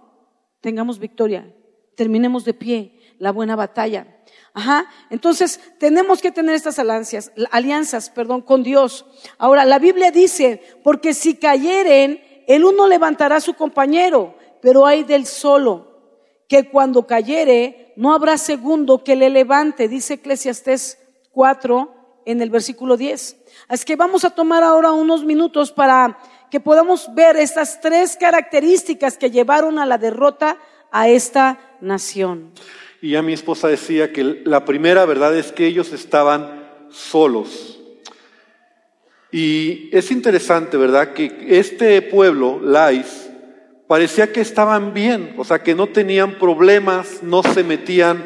tengamos 0.60 0.98
victoria, 0.98 1.50
terminemos 1.96 2.44
de 2.44 2.52
pie, 2.52 3.00
la 3.18 3.32
buena 3.32 3.56
batalla. 3.56 4.06
Ajá. 4.52 4.84
Entonces, 5.08 5.58
tenemos 5.78 6.20
que 6.20 6.30
tener 6.30 6.54
estas 6.54 6.78
alianzas, 6.78 7.32
alianzas, 7.50 8.10
perdón, 8.10 8.42
con 8.42 8.62
Dios. 8.62 9.06
Ahora, 9.38 9.64
la 9.64 9.78
Biblia 9.78 10.10
dice, 10.10 10.60
porque 10.84 11.14
si 11.14 11.36
cayeren, 11.36 12.20
el 12.46 12.64
uno 12.64 12.88
levantará 12.88 13.36
a 13.36 13.40
su 13.40 13.54
compañero, 13.54 14.34
pero 14.60 14.86
hay 14.86 15.04
del 15.04 15.26
solo, 15.26 15.88
que 16.48 16.68
cuando 16.68 17.06
cayere, 17.06 17.92
no 17.96 18.12
habrá 18.12 18.38
segundo 18.38 19.04
que 19.04 19.16
le 19.16 19.30
levante, 19.30 19.88
dice 19.88 20.14
Eclesiastés 20.14 20.98
4 21.32 21.94
en 22.26 22.42
el 22.42 22.50
versículo 22.50 22.96
10. 22.96 23.36
Así 23.68 23.84
que 23.84 23.96
vamos 23.96 24.24
a 24.24 24.30
tomar 24.30 24.62
ahora 24.62 24.92
unos 24.92 25.24
minutos 25.24 25.72
para 25.72 26.18
que 26.50 26.60
podamos 26.60 27.14
ver 27.14 27.36
estas 27.36 27.80
tres 27.80 28.16
características 28.16 29.16
que 29.16 29.30
llevaron 29.30 29.78
a 29.78 29.86
la 29.86 29.98
derrota 29.98 30.58
a 30.90 31.08
esta 31.08 31.58
nación. 31.80 32.52
Y 33.00 33.12
ya 33.12 33.22
mi 33.22 33.32
esposa 33.32 33.68
decía 33.68 34.12
que 34.12 34.42
la 34.44 34.64
primera 34.64 35.04
verdad 35.06 35.36
es 35.36 35.50
que 35.50 35.66
ellos 35.66 35.92
estaban 35.92 36.68
solos. 36.90 37.81
Y 39.32 39.88
es 39.92 40.10
interesante, 40.10 40.76
¿verdad? 40.76 41.14
Que 41.14 41.58
este 41.58 42.02
pueblo, 42.02 42.60
Lais, 42.62 43.30
parecía 43.88 44.30
que 44.30 44.42
estaban 44.42 44.92
bien, 44.92 45.34
o 45.38 45.44
sea, 45.44 45.62
que 45.62 45.74
no 45.74 45.86
tenían 45.86 46.38
problemas, 46.38 47.22
no 47.22 47.42
se 47.42 47.64
metían 47.64 48.22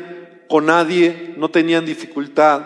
con 0.48 0.66
nadie, 0.66 1.34
no 1.36 1.48
tenían 1.48 1.86
dificultad, 1.86 2.62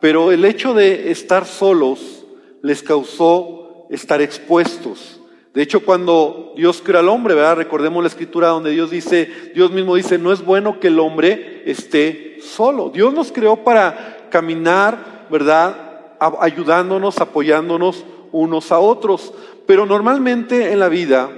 pero 0.00 0.32
el 0.32 0.44
hecho 0.44 0.74
de 0.74 1.12
estar 1.12 1.46
solos 1.46 2.24
les 2.62 2.82
causó 2.82 3.86
estar 3.90 4.20
expuestos. 4.20 5.20
De 5.54 5.62
hecho, 5.62 5.84
cuando 5.84 6.52
Dios 6.56 6.82
crea 6.84 7.00
al 7.00 7.08
hombre, 7.08 7.34
¿verdad? 7.34 7.56
Recordemos 7.56 8.02
la 8.02 8.08
escritura 8.08 8.48
donde 8.48 8.72
Dios 8.72 8.90
dice, 8.90 9.30
Dios 9.54 9.70
mismo 9.70 9.94
dice, 9.94 10.18
no 10.18 10.32
es 10.32 10.44
bueno 10.44 10.80
que 10.80 10.88
el 10.88 10.98
hombre 10.98 11.62
esté 11.64 12.38
solo. 12.42 12.90
Dios 12.90 13.14
nos 13.14 13.32
creó 13.32 13.64
para 13.64 14.28
caminar, 14.28 15.26
¿verdad? 15.30 15.85
Ayudándonos, 16.18 17.18
apoyándonos 17.18 18.04
unos 18.32 18.72
a 18.72 18.78
otros. 18.78 19.32
Pero 19.66 19.86
normalmente 19.86 20.72
en 20.72 20.80
la 20.80 20.88
vida, 20.88 21.28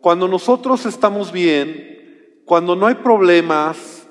cuando 0.00 0.28
nosotros 0.28 0.86
estamos 0.86 1.32
bien, 1.32 2.42
cuando 2.44 2.74
no 2.74 2.86
hay 2.86 2.96
problemas, 2.96 4.06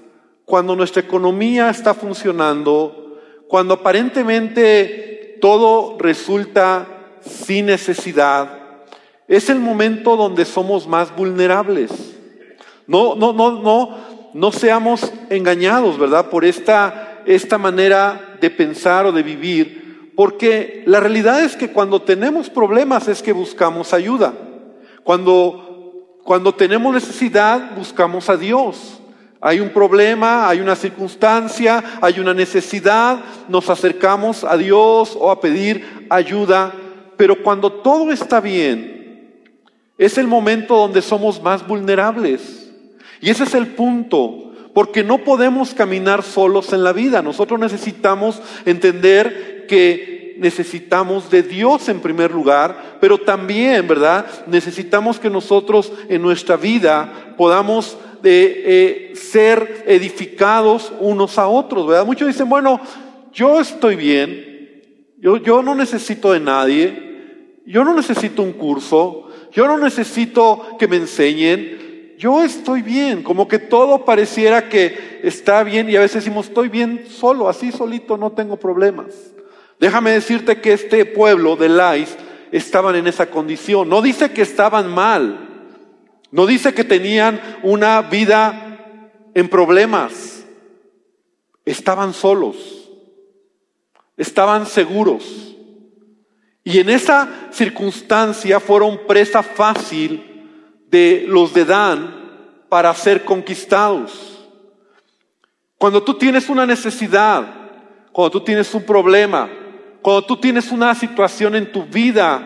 cuando 0.45 0.75
nuestra 0.75 1.01
economía 1.01 1.69
está 1.69 1.93
funcionando, 1.93 3.17
cuando 3.47 3.75
aparentemente 3.75 5.37
todo 5.41 5.97
resulta 5.99 6.87
sin 7.21 7.67
necesidad, 7.67 8.59
es 9.27 9.49
el 9.49 9.59
momento 9.59 10.15
donde 10.15 10.45
somos 10.45 10.87
más 10.87 11.15
vulnerables. 11.15 11.91
No, 12.87 13.13
no, 13.13 13.31
no, 13.31 13.61
no, 13.61 13.97
no 14.33 14.51
seamos 14.51 15.13
engañados, 15.29 15.99
¿verdad? 15.99 16.29
Por 16.29 16.45
esta, 16.45 17.21
esta 17.25 17.57
manera 17.59 18.37
de 18.41 18.49
pensar 18.49 19.05
o 19.05 19.11
de 19.11 19.21
vivir, 19.21 19.78
porque 20.19 20.83
la 20.85 20.99
realidad 20.99 21.41
es 21.45 21.55
que 21.55 21.71
cuando 21.71 22.01
tenemos 22.01 22.49
problemas 22.49 23.07
es 23.07 23.23
que 23.23 23.31
buscamos 23.31 23.93
ayuda. 23.93 24.33
Cuando, 25.01 26.17
cuando 26.25 26.53
tenemos 26.53 26.93
necesidad, 26.93 27.73
buscamos 27.77 28.29
a 28.29 28.35
Dios. 28.35 28.99
Hay 29.39 29.61
un 29.61 29.69
problema, 29.69 30.49
hay 30.49 30.59
una 30.59 30.75
circunstancia, 30.75 31.81
hay 32.01 32.19
una 32.19 32.33
necesidad, 32.33 33.21
nos 33.47 33.69
acercamos 33.69 34.43
a 34.43 34.57
Dios 34.57 35.15
o 35.17 35.31
a 35.31 35.39
pedir 35.39 36.05
ayuda, 36.09 36.73
pero 37.15 37.41
cuando 37.41 37.71
todo 37.71 38.11
está 38.11 38.41
bien, 38.41 39.55
es 39.97 40.17
el 40.17 40.27
momento 40.27 40.75
donde 40.75 41.01
somos 41.01 41.41
más 41.41 41.65
vulnerables. 41.65 42.69
Y 43.21 43.29
ese 43.29 43.45
es 43.45 43.53
el 43.53 43.67
punto, 43.67 44.51
porque 44.73 45.01
no 45.01 45.19
podemos 45.19 45.73
caminar 45.73 46.23
solos 46.23 46.73
en 46.73 46.83
la 46.83 46.91
vida. 46.91 47.21
Nosotros 47.21 47.57
necesitamos 47.57 48.41
entender 48.65 49.58
que 49.69 50.35
necesitamos 50.39 51.29
de 51.29 51.43
Dios 51.43 51.88
en 51.89 51.99
primer 51.99 52.31
lugar, 52.31 52.97
pero 52.99 53.17
también, 53.17 53.88
¿verdad? 53.88 54.25
Necesitamos 54.47 55.19
que 55.19 55.29
nosotros 55.29 55.91
en 56.07 56.21
nuestra 56.21 56.57
vida 56.57 57.35
podamos 57.38 57.97
eh, 58.23 59.13
ser 59.15 59.83
edificados 59.85 60.91
unos 60.99 61.38
a 61.38 61.47
otros, 61.47 61.88
¿verdad? 61.88 62.05
Muchos 62.05 62.27
dicen, 62.27 62.49
bueno, 62.49 62.79
yo 63.31 63.59
estoy 63.59 63.95
bien, 63.95 64.83
yo, 65.19 65.38
yo 65.38 65.61
no 65.61 65.75
necesito 65.75 66.31
de 66.31 66.39
nadie, 66.39 67.61
yo 67.65 67.83
no 67.83 67.93
necesito 67.93 68.41
un 68.41 68.53
curso, 68.53 69.29
yo 69.51 69.67
no 69.67 69.77
necesito 69.77 70.77
que 70.79 70.88
me 70.88 70.95
enseñen, 70.95 72.15
yo 72.17 72.43
estoy 72.43 72.81
bien, 72.81 73.23
como 73.23 73.47
que 73.47 73.59
todo 73.59 74.03
pareciera 74.03 74.67
que 74.67 75.19
está 75.23 75.63
bien 75.63 75.89
y 75.89 75.95
a 75.95 76.01
veces 76.01 76.23
decimos, 76.23 76.47
estoy 76.47 76.67
bien 76.67 77.05
solo, 77.09 77.47
así 77.47 77.71
solito, 77.71 78.17
no 78.17 78.31
tengo 78.31 78.57
problemas. 78.57 79.33
Déjame 79.79 80.12
decirte 80.12 80.59
que 80.59 80.74
este 80.74 81.05
pueblo 81.05 81.55
de 81.55 81.69
Lais 81.69 82.17
estaban 82.51 82.95
en 82.95 83.07
esa 83.07 83.29
condición. 83.29 83.88
No 83.88 84.01
dice 84.01 84.31
que 84.31 84.41
estaban 84.41 84.93
mal, 84.93 85.48
no 86.31 86.45
dice 86.45 86.74
que 86.74 86.83
tenían 86.83 87.39
una 87.63 88.01
vida 88.01 88.69
en 89.33 89.48
problemas, 89.48 90.45
estaban 91.65 92.13
solos, 92.13 92.89
estaban 94.17 94.65
seguros. 94.65 95.55
Y 96.63 96.79
en 96.79 96.89
esa 96.89 97.50
circunstancia 97.51 98.59
fueron 98.59 99.07
presa 99.07 99.41
fácil 99.41 100.25
de 100.89 101.25
los 101.27 101.53
de 101.53 101.65
Dan 101.65 102.19
para 102.67 102.93
ser 102.93 103.24
conquistados. 103.24 104.50
Cuando 105.77 106.03
tú 106.03 106.15
tienes 106.15 106.50
una 106.50 106.65
necesidad, 106.65 107.48
cuando 108.12 108.31
tú 108.31 108.41
tienes 108.41 108.74
un 108.74 108.83
problema, 108.83 109.50
cuando 110.01 110.25
tú 110.25 110.38
tienes 110.38 110.72
una 110.72 110.96
situación 110.96 111.56
en 111.56 111.72
tu 111.72 111.86
vida, 111.86 112.41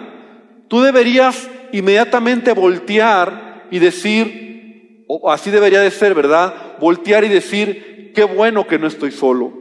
tú 0.68 0.82
deberías 0.82 1.50
inmediatamente 1.72 2.54
voltear 2.54 3.68
y 3.70 3.80
decir, 3.80 5.06
o 5.08 5.32
así 5.32 5.52
debería 5.52 5.82
de 5.82 5.92
ser, 5.92 6.14
¿verdad? 6.14 6.78
Voltear 6.80 7.24
y 7.24 7.30
decir, 7.30 8.12
qué 8.16 8.24
bueno 8.24 8.68
que 8.68 8.80
no 8.80 8.88
estoy 8.88 9.12
solo. 9.12 9.54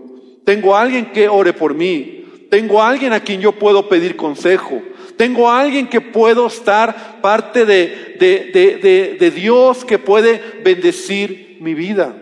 Tengo 0.45 0.75
a 0.75 0.83
alguien 0.83 1.07
que 1.07 1.29
ore 1.29 1.53
por 1.53 1.75
mí. 1.75 2.25
Tengo 2.51 2.83
a 2.83 2.89
alguien 2.89 3.13
a 3.13 3.21
quien 3.21 3.41
yo 3.41 3.53
puedo 3.53 3.89
pedir 3.89 4.17
consejo. 4.17 4.83
Tengo 5.17 5.49
a 5.49 5.61
alguien 5.61 5.89
que 5.89 6.01
puedo 6.01 6.47
estar 6.47 7.21
parte 7.21 7.65
de, 7.65 8.17
de, 8.19 9.17
de, 9.19 9.31
Dios 9.31 9.85
que 9.85 9.99
puede 9.99 10.41
bendecir 10.65 11.59
mi 11.61 11.75
vida. 11.75 12.15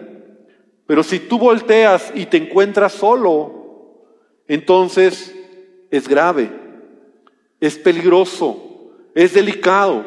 Pero 0.86 1.02
si 1.02 1.18
tú 1.18 1.38
volteas 1.38 2.12
y 2.14 2.26
te 2.26 2.36
encuentras 2.36 2.92
solo, 2.92 4.04
entonces 4.48 5.34
es 5.90 6.08
grave, 6.08 6.50
es 7.60 7.76
peligroso, 7.76 8.92
es 9.14 9.34
delicado, 9.34 10.04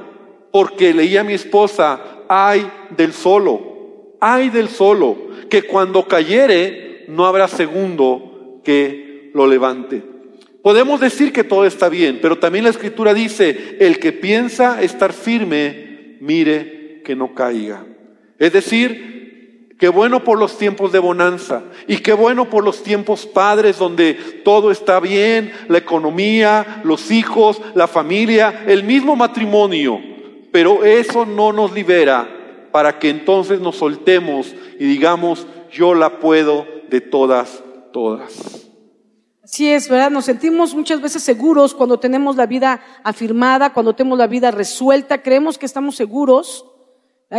porque 0.51 0.93
leía 0.93 1.21
a 1.21 1.23
mi 1.23 1.33
esposa, 1.33 2.23
ay 2.27 2.69
del 2.95 3.13
solo, 3.13 4.15
ay 4.19 4.49
del 4.49 4.69
solo, 4.69 5.17
que 5.49 5.63
cuando 5.63 6.07
cayere 6.07 7.05
no 7.07 7.25
habrá 7.25 7.47
segundo 7.47 8.61
que 8.63 9.31
lo 9.33 9.47
levante. 9.47 10.03
Podemos 10.61 11.01
decir 11.01 11.33
que 11.33 11.43
todo 11.43 11.65
está 11.65 11.89
bien, 11.89 12.19
pero 12.21 12.39
también 12.39 12.63
la 12.63 12.69
escritura 12.69 13.13
dice, 13.13 13.77
el 13.79 13.99
que 13.99 14.13
piensa 14.13 14.81
estar 14.81 15.11
firme, 15.11 16.17
mire 16.21 17.01
que 17.03 17.15
no 17.15 17.35
caiga. 17.35 17.85
Es 18.39 18.53
decir, 18.53 19.22
qué 19.83 19.89
bueno 19.89 20.23
por 20.23 20.39
los 20.39 20.57
tiempos 20.57 20.93
de 20.93 20.99
bonanza 20.99 21.61
y 21.89 21.97
qué 21.97 22.13
bueno 22.13 22.49
por 22.49 22.63
los 22.63 22.83
tiempos 22.83 23.25
padres 23.25 23.79
donde 23.79 24.13
todo 24.45 24.71
está 24.71 25.01
bien, 25.01 25.51
la 25.67 25.79
economía, 25.79 26.79
los 26.85 27.11
hijos, 27.11 27.61
la 27.75 27.85
familia, 27.85 28.63
el 28.65 28.85
mismo 28.85 29.17
matrimonio. 29.17 29.99
Pero 30.53 30.85
eso 30.85 31.25
no 31.25 31.51
nos 31.51 31.73
libera 31.73 32.69
para 32.71 32.97
que 32.97 33.09
entonces 33.09 33.59
nos 33.59 33.75
soltemos 33.75 34.55
y 34.79 34.85
digamos, 34.85 35.47
yo 35.69 35.93
la 35.93 36.17
puedo 36.19 36.65
de 36.87 37.01
todas, 37.01 37.61
todas. 37.91 38.69
Sí 39.43 39.69
es, 39.69 39.89
¿verdad? 39.89 40.11
Nos 40.11 40.23
sentimos 40.23 40.73
muchas 40.75 41.01
veces 41.01 41.23
seguros 41.23 41.73
cuando 41.73 41.99
tenemos 41.99 42.37
la 42.37 42.45
vida 42.45 42.79
afirmada, 43.03 43.73
cuando 43.73 43.93
tenemos 43.93 44.17
la 44.17 44.27
vida 44.27 44.49
resuelta, 44.49 45.21
creemos 45.21 45.57
que 45.57 45.65
estamos 45.65 45.97
seguros, 45.97 46.72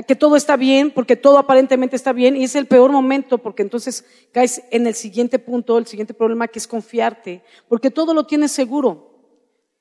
que 0.02 0.16
todo 0.16 0.36
está 0.36 0.56
bien, 0.56 0.90
porque 0.90 1.16
todo 1.16 1.38
aparentemente 1.38 1.96
está 1.96 2.12
bien, 2.12 2.36
y 2.36 2.44
es 2.44 2.56
el 2.56 2.66
peor 2.66 2.90
momento, 2.90 3.38
porque 3.38 3.62
entonces 3.62 4.04
caes 4.32 4.62
en 4.70 4.86
el 4.86 4.94
siguiente 4.94 5.38
punto, 5.38 5.78
el 5.78 5.86
siguiente 5.86 6.14
problema, 6.14 6.48
que 6.48 6.58
es 6.58 6.66
confiarte, 6.66 7.42
porque 7.68 7.90
todo 7.90 8.12
lo 8.12 8.26
tienes 8.26 8.52
seguro. 8.52 9.10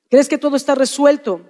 Crees 0.08 0.28
que 0.28 0.38
todo 0.38 0.56
está 0.56 0.74
resuelto. 0.74 1.40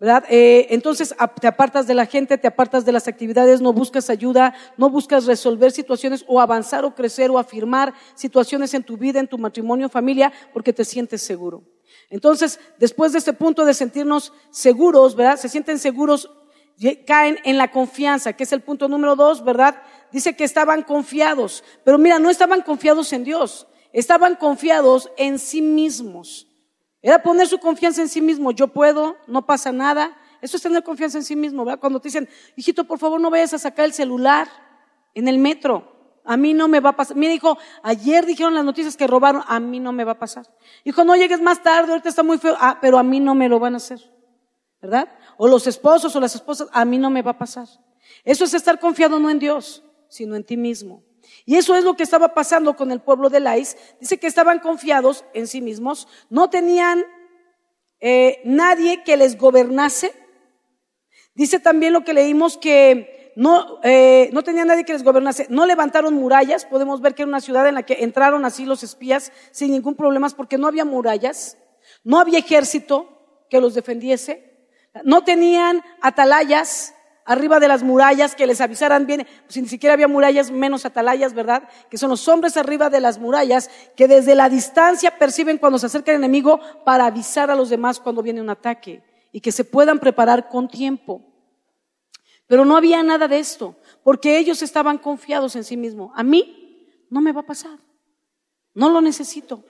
¿verdad? 0.00 0.24
Eh, 0.30 0.68
entonces 0.70 1.14
te 1.42 1.46
apartas 1.46 1.86
de 1.86 1.92
la 1.92 2.06
gente, 2.06 2.38
te 2.38 2.48
apartas 2.48 2.86
de 2.86 2.92
las 2.92 3.06
actividades, 3.06 3.60
no 3.60 3.74
buscas 3.74 4.08
ayuda, 4.08 4.54
no 4.78 4.88
buscas 4.88 5.26
resolver 5.26 5.72
situaciones 5.72 6.24
o 6.26 6.40
avanzar 6.40 6.86
o 6.86 6.94
crecer 6.94 7.30
o 7.30 7.38
afirmar 7.38 7.92
situaciones 8.14 8.72
en 8.72 8.82
tu 8.82 8.96
vida, 8.96 9.20
en 9.20 9.28
tu 9.28 9.36
matrimonio, 9.36 9.90
familia, 9.90 10.32
porque 10.54 10.72
te 10.72 10.86
sientes 10.86 11.20
seguro. 11.20 11.62
Entonces, 12.08 12.58
después 12.78 13.12
de 13.12 13.18
este 13.18 13.34
punto 13.34 13.66
de 13.66 13.74
sentirnos 13.74 14.32
seguros, 14.50 15.14
¿verdad? 15.14 15.36
Se 15.36 15.50
sienten 15.50 15.78
seguros, 15.78 16.30
caen 17.06 17.38
en 17.44 17.58
la 17.58 17.70
confianza, 17.70 18.32
que 18.32 18.44
es 18.44 18.52
el 18.52 18.62
punto 18.62 18.88
número 18.88 19.16
dos, 19.16 19.44
¿verdad? 19.44 19.82
Dice 20.12 20.34
que 20.34 20.44
estaban 20.44 20.82
confiados, 20.82 21.62
pero 21.84 21.98
mira, 21.98 22.18
no 22.18 22.30
estaban 22.30 22.62
confiados 22.62 23.12
en 23.12 23.24
Dios, 23.24 23.66
estaban 23.92 24.36
confiados 24.36 25.10
en 25.16 25.38
sí 25.38 25.62
mismos. 25.62 26.46
Era 27.02 27.22
poner 27.22 27.46
su 27.46 27.58
confianza 27.58 28.02
en 28.02 28.08
sí 28.08 28.20
mismo, 28.20 28.50
yo 28.50 28.68
puedo, 28.68 29.16
no 29.26 29.46
pasa 29.46 29.72
nada. 29.72 30.16
Eso 30.42 30.56
es 30.56 30.62
tener 30.62 30.82
confianza 30.82 31.18
en 31.18 31.24
sí 31.24 31.36
mismo, 31.36 31.64
¿verdad? 31.64 31.80
Cuando 31.80 32.00
te 32.00 32.08
dicen, 32.08 32.28
hijito, 32.56 32.84
por 32.84 32.98
favor 32.98 33.20
no 33.20 33.30
vayas 33.30 33.54
a 33.54 33.58
sacar 33.58 33.84
el 33.84 33.92
celular 33.92 34.48
en 35.14 35.28
el 35.28 35.38
metro. 35.38 36.20
A 36.24 36.36
mí 36.36 36.54
no 36.54 36.68
me 36.68 36.80
va 36.80 36.90
a 36.90 36.96
pasar. 36.96 37.16
Mira, 37.16 37.32
hijo, 37.32 37.58
ayer 37.82 38.26
dijeron 38.26 38.54
las 38.54 38.64
noticias 38.64 38.96
que 38.96 39.06
robaron, 39.06 39.42
a 39.46 39.60
mí 39.60 39.80
no 39.80 39.92
me 39.92 40.04
va 40.04 40.12
a 40.12 40.18
pasar. 40.18 40.46
Hijo, 40.84 41.04
no 41.04 41.16
llegues 41.16 41.40
más 41.40 41.62
tarde, 41.62 41.92
ahorita 41.92 42.08
está 42.08 42.22
muy 42.22 42.38
feo. 42.38 42.56
Ah, 42.58 42.78
pero 42.80 42.98
a 42.98 43.02
mí 43.02 43.20
no 43.20 43.34
me 43.34 43.48
lo 43.48 43.58
van 43.58 43.74
a 43.74 43.78
hacer. 43.78 44.00
¿Verdad? 44.80 45.08
O 45.36 45.46
los 45.46 45.66
esposos 45.66 46.14
o 46.16 46.20
las 46.20 46.34
esposas, 46.34 46.68
a 46.72 46.84
mí 46.84 46.98
no 46.98 47.10
me 47.10 47.22
va 47.22 47.32
a 47.32 47.38
pasar. 47.38 47.68
Eso 48.24 48.44
es 48.44 48.54
estar 48.54 48.78
confiado 48.80 49.18
no 49.18 49.30
en 49.30 49.38
Dios, 49.38 49.84
sino 50.08 50.36
en 50.36 50.44
ti 50.44 50.56
mismo. 50.56 51.04
Y 51.44 51.56
eso 51.56 51.74
es 51.74 51.84
lo 51.84 51.96
que 51.96 52.02
estaba 52.02 52.34
pasando 52.34 52.76
con 52.76 52.90
el 52.90 53.00
pueblo 53.00 53.28
de 53.28 53.40
Lais. 53.40 53.76
Dice 54.00 54.18
que 54.18 54.26
estaban 54.26 54.58
confiados 54.60 55.24
en 55.34 55.46
sí 55.46 55.60
mismos, 55.60 56.08
no 56.28 56.50
tenían 56.50 57.04
eh, 58.00 58.40
nadie 58.44 59.02
que 59.04 59.16
les 59.16 59.36
gobernase. 59.36 60.12
Dice 61.34 61.60
también 61.60 61.92
lo 61.92 62.04
que 62.04 62.14
leímos 62.14 62.56
que 62.56 63.32
no, 63.36 63.80
eh, 63.84 64.30
no 64.32 64.42
tenía 64.42 64.64
nadie 64.64 64.84
que 64.84 64.92
les 64.92 65.04
gobernase. 65.04 65.46
No 65.50 65.66
levantaron 65.66 66.14
murallas. 66.14 66.64
Podemos 66.64 67.00
ver 67.00 67.14
que 67.14 67.22
era 67.22 67.28
una 67.28 67.40
ciudad 67.40 67.66
en 67.68 67.74
la 67.74 67.84
que 67.84 67.98
entraron 68.04 68.44
así 68.44 68.64
los 68.64 68.82
espías 68.82 69.32
sin 69.50 69.70
ningún 69.70 69.94
problema 69.94 70.28
porque 70.30 70.58
no 70.58 70.66
había 70.66 70.84
murallas. 70.84 71.56
No 72.04 72.18
había 72.18 72.38
ejército 72.38 73.08
que 73.48 73.60
los 73.60 73.74
defendiese. 73.74 74.49
No 75.04 75.22
tenían 75.22 75.82
atalayas 76.00 76.94
arriba 77.24 77.60
de 77.60 77.68
las 77.68 77.82
murallas 77.82 78.34
que 78.34 78.46
les 78.46 78.60
avisaran 78.60 79.06
bien, 79.06 79.24
pues 79.42 79.54
si 79.54 79.62
ni 79.62 79.68
siquiera 79.68 79.94
había 79.94 80.08
murallas, 80.08 80.50
menos 80.50 80.84
atalayas, 80.84 81.32
¿verdad? 81.32 81.68
Que 81.88 81.96
son 81.96 82.10
los 82.10 82.26
hombres 82.26 82.56
arriba 82.56 82.90
de 82.90 83.00
las 83.00 83.20
murallas 83.20 83.70
que 83.94 84.08
desde 84.08 84.34
la 84.34 84.48
distancia 84.48 85.16
perciben 85.16 85.58
cuando 85.58 85.78
se 85.78 85.86
acerca 85.86 86.10
el 86.10 86.18
enemigo 86.18 86.58
para 86.84 87.06
avisar 87.06 87.50
a 87.50 87.54
los 87.54 87.70
demás 87.70 88.00
cuando 88.00 88.22
viene 88.22 88.40
un 88.40 88.50
ataque 88.50 89.04
y 89.30 89.40
que 89.40 89.52
se 89.52 89.64
puedan 89.64 90.00
preparar 90.00 90.48
con 90.48 90.66
tiempo. 90.68 91.22
Pero 92.48 92.64
no 92.64 92.76
había 92.76 93.00
nada 93.04 93.28
de 93.28 93.38
esto, 93.38 93.76
porque 94.02 94.36
ellos 94.36 94.60
estaban 94.60 94.98
confiados 94.98 95.54
en 95.54 95.62
sí 95.62 95.76
mismos. 95.76 96.10
A 96.16 96.24
mí 96.24 97.06
no 97.10 97.20
me 97.20 97.30
va 97.30 97.42
a 97.42 97.46
pasar, 97.46 97.78
no 98.74 98.90
lo 98.90 99.00
necesito. 99.00 99.62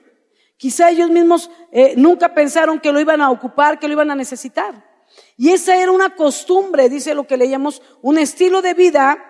Quizá 0.57 0.89
ellos 0.89 1.11
mismos 1.11 1.51
eh, 1.71 1.93
nunca 1.95 2.33
pensaron 2.33 2.79
que 2.79 2.91
lo 2.91 2.99
iban 2.99 3.21
a 3.21 3.29
ocupar, 3.29 3.77
que 3.77 3.87
lo 3.87 3.93
iban 3.93 4.09
a 4.09 4.15
necesitar. 4.15 4.90
Y 5.37 5.49
esa 5.49 5.75
era 5.75 5.91
una 5.91 6.15
costumbre, 6.15 6.89
dice 6.89 7.15
lo 7.15 7.25
que 7.25 7.37
leíamos, 7.37 7.81
un 8.01 8.17
estilo 8.17 8.61
de 8.61 8.73
vida 8.73 9.23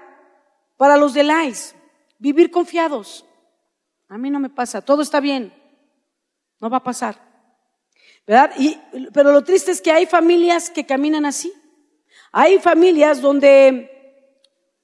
para 0.77 0.97
los 0.97 1.13
de 1.13 1.23
Lais, 1.23 1.75
vivir 2.19 2.51
confiados. 2.51 3.25
A 4.07 4.17
mí 4.17 4.29
no 4.29 4.39
me 4.39 4.49
pasa, 4.49 4.81
todo 4.81 5.01
está 5.01 5.19
bien, 5.19 5.53
no 6.59 6.69
va 6.69 6.77
a 6.77 6.83
pasar. 6.83 7.31
¿Verdad? 8.27 8.51
Y, 8.57 8.77
pero 9.13 9.31
lo 9.31 9.43
triste 9.43 9.71
es 9.71 9.81
que 9.81 9.91
hay 9.91 10.05
familias 10.05 10.69
que 10.69 10.85
caminan 10.85 11.25
así. 11.25 11.51
Hay 12.31 12.59
familias 12.59 13.21
donde 13.21 13.89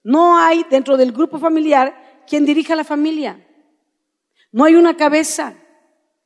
no 0.04 0.38
hay 0.38 0.66
dentro 0.70 0.98
del 0.98 1.12
grupo 1.12 1.38
familiar 1.40 2.24
quien 2.28 2.46
dirija 2.46 2.76
la 2.76 2.84
familia. 2.84 3.46
No 4.52 4.66
hay 4.66 4.76
una 4.76 4.98
cabeza 4.98 5.56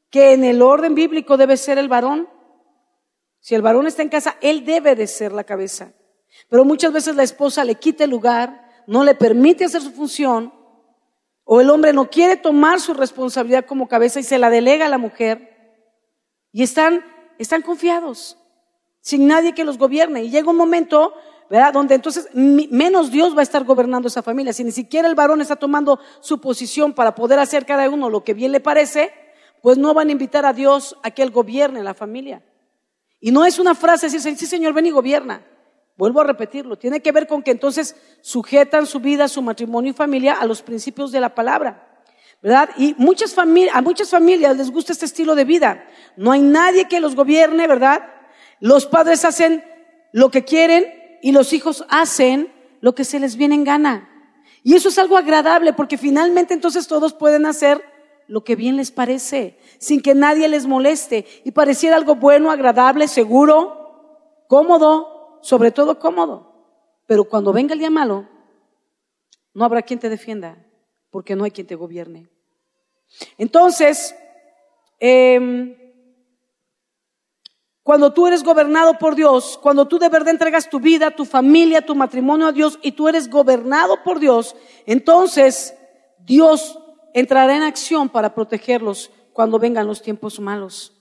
que 0.09 0.33
en 0.33 0.43
el 0.43 0.61
orden 0.61 0.95
bíblico 0.95 1.37
debe 1.37 1.57
ser 1.57 1.77
el 1.77 1.87
varón 1.87 2.29
si 3.41 3.55
el 3.55 3.63
varón 3.63 3.87
está 3.87 4.03
en 4.03 4.09
casa, 4.09 4.37
él 4.39 4.63
debe 4.65 4.95
de 4.95 5.07
ser 5.07 5.31
la 5.31 5.43
cabeza. 5.43 5.93
Pero 6.47 6.63
muchas 6.63 6.93
veces 6.93 7.15
la 7.15 7.23
esposa 7.23 7.65
le 7.65 7.75
quita 7.75 8.03
el 8.03 8.11
lugar, 8.11 8.69
no 8.85 9.03
le 9.03 9.15
permite 9.15 9.65
hacer 9.65 9.81
su 9.81 9.91
función, 9.91 10.53
o 11.43 11.59
el 11.59 11.69
hombre 11.71 11.91
no 11.91 12.09
quiere 12.09 12.37
tomar 12.37 12.79
su 12.79 12.93
responsabilidad 12.93 13.65
como 13.65 13.87
cabeza 13.87 14.19
y 14.19 14.23
se 14.23 14.37
la 14.37 14.51
delega 14.51 14.85
a 14.85 14.89
la 14.89 14.99
mujer. 14.99 15.49
Y 16.53 16.61
están, 16.61 17.03
están 17.39 17.63
confiados, 17.63 18.37
sin 19.01 19.27
nadie 19.27 19.53
que 19.53 19.63
los 19.63 19.79
gobierne. 19.79 20.23
Y 20.23 20.29
llega 20.29 20.51
un 20.51 20.55
momento, 20.55 21.13
¿verdad? 21.49 21.73
Donde 21.73 21.95
entonces 21.95 22.29
menos 22.33 23.09
Dios 23.09 23.35
va 23.35 23.39
a 23.39 23.43
estar 23.43 23.63
gobernando 23.63 24.07
esa 24.07 24.21
familia. 24.21 24.53
Si 24.53 24.63
ni 24.63 24.71
siquiera 24.71 25.07
el 25.07 25.15
varón 25.15 25.41
está 25.41 25.55
tomando 25.55 25.99
su 26.19 26.39
posición 26.39 26.93
para 26.93 27.15
poder 27.15 27.39
hacer 27.39 27.65
cada 27.65 27.89
uno 27.89 28.09
lo 28.09 28.23
que 28.23 28.35
bien 28.35 28.51
le 28.51 28.59
parece, 28.59 29.11
pues 29.63 29.79
no 29.79 29.95
van 29.95 30.09
a 30.09 30.11
invitar 30.11 30.45
a 30.45 30.53
Dios 30.53 30.95
a 31.01 31.09
que 31.09 31.23
Él 31.23 31.31
gobierne 31.31 31.83
la 31.83 31.95
familia. 31.95 32.43
Y 33.21 33.31
no 33.31 33.45
es 33.45 33.59
una 33.59 33.75
frase 33.75 34.09
decir, 34.09 34.35
sí 34.35 34.47
Señor, 34.47 34.73
ven 34.73 34.87
y 34.87 34.91
gobierna. 34.91 35.45
Vuelvo 35.95 36.21
a 36.21 36.23
repetirlo. 36.23 36.77
Tiene 36.77 37.01
que 37.01 37.11
ver 37.11 37.27
con 37.27 37.43
que 37.43 37.51
entonces 37.51 37.95
sujetan 38.21 38.87
su 38.87 38.99
vida, 38.99 39.27
su 39.27 39.43
matrimonio 39.43 39.91
y 39.91 39.93
familia 39.93 40.33
a 40.33 40.45
los 40.47 40.63
principios 40.63 41.11
de 41.11 41.21
la 41.21 41.35
palabra. 41.35 41.87
¿Verdad? 42.41 42.71
Y 42.75 42.95
muchas 42.97 43.35
familias, 43.35 43.75
a 43.75 43.83
muchas 43.83 44.09
familias 44.09 44.57
les 44.57 44.71
gusta 44.71 44.93
este 44.93 45.05
estilo 45.05 45.35
de 45.35 45.45
vida. 45.45 45.85
No 46.17 46.31
hay 46.31 46.41
nadie 46.41 46.87
que 46.87 46.99
los 46.99 47.15
gobierne, 47.15 47.67
¿verdad? 47.67 48.01
Los 48.59 48.87
padres 48.87 49.23
hacen 49.23 49.63
lo 50.11 50.31
que 50.31 50.43
quieren 50.43 50.85
y 51.21 51.31
los 51.33 51.53
hijos 51.53 51.85
hacen 51.89 52.51
lo 52.79 52.95
que 52.95 53.05
se 53.05 53.19
les 53.19 53.35
viene 53.35 53.53
en 53.53 53.63
gana. 53.63 54.09
Y 54.63 54.73
eso 54.73 54.89
es 54.89 54.97
algo 54.97 55.17
agradable 55.17 55.73
porque 55.73 55.99
finalmente 55.99 56.55
entonces 56.55 56.87
todos 56.87 57.13
pueden 57.13 57.45
hacer 57.45 57.83
lo 58.27 58.43
que 58.43 58.55
bien 58.55 58.77
les 58.77 58.91
parece, 58.91 59.57
sin 59.77 60.01
que 60.01 60.15
nadie 60.15 60.47
les 60.47 60.65
moleste 60.65 61.25
y 61.43 61.51
pareciera 61.51 61.95
algo 61.95 62.15
bueno, 62.15 62.51
agradable, 62.51 63.07
seguro, 63.07 64.45
cómodo, 64.47 65.39
sobre 65.41 65.71
todo 65.71 65.99
cómodo. 65.99 66.51
Pero 67.07 67.25
cuando 67.25 67.51
venga 67.51 67.73
el 67.73 67.79
día 67.79 67.89
malo, 67.89 68.27
no 69.53 69.65
habrá 69.65 69.81
quien 69.81 69.99
te 69.99 70.09
defienda, 70.09 70.57
porque 71.09 71.35
no 71.35 71.43
hay 71.43 71.51
quien 71.51 71.67
te 71.67 71.75
gobierne. 71.75 72.29
Entonces, 73.37 74.15
em, 74.99 75.75
cuando 77.83 78.13
tú 78.13 78.27
eres 78.27 78.43
gobernado 78.43 78.97
por 78.97 79.15
Dios, 79.15 79.59
cuando 79.61 79.87
tú 79.87 79.99
de 79.99 80.07
verdad 80.07 80.29
entregas 80.29 80.69
tu 80.69 80.79
vida, 80.79 81.11
tu 81.11 81.25
familia, 81.25 81.85
tu 81.85 81.95
matrimonio 81.95 82.47
a 82.47 82.51
Dios 82.51 82.79
y 82.81 82.93
tú 82.93 83.07
eres 83.07 83.29
gobernado 83.29 84.03
por 84.03 84.19
Dios, 84.19 84.55
entonces 84.85 85.75
Dios 86.19 86.77
entrará 87.13 87.55
en 87.55 87.63
acción 87.63 88.09
para 88.09 88.33
protegerlos 88.33 89.11
cuando 89.33 89.59
vengan 89.59 89.87
los 89.87 90.01
tiempos 90.01 90.39
malos. 90.39 90.93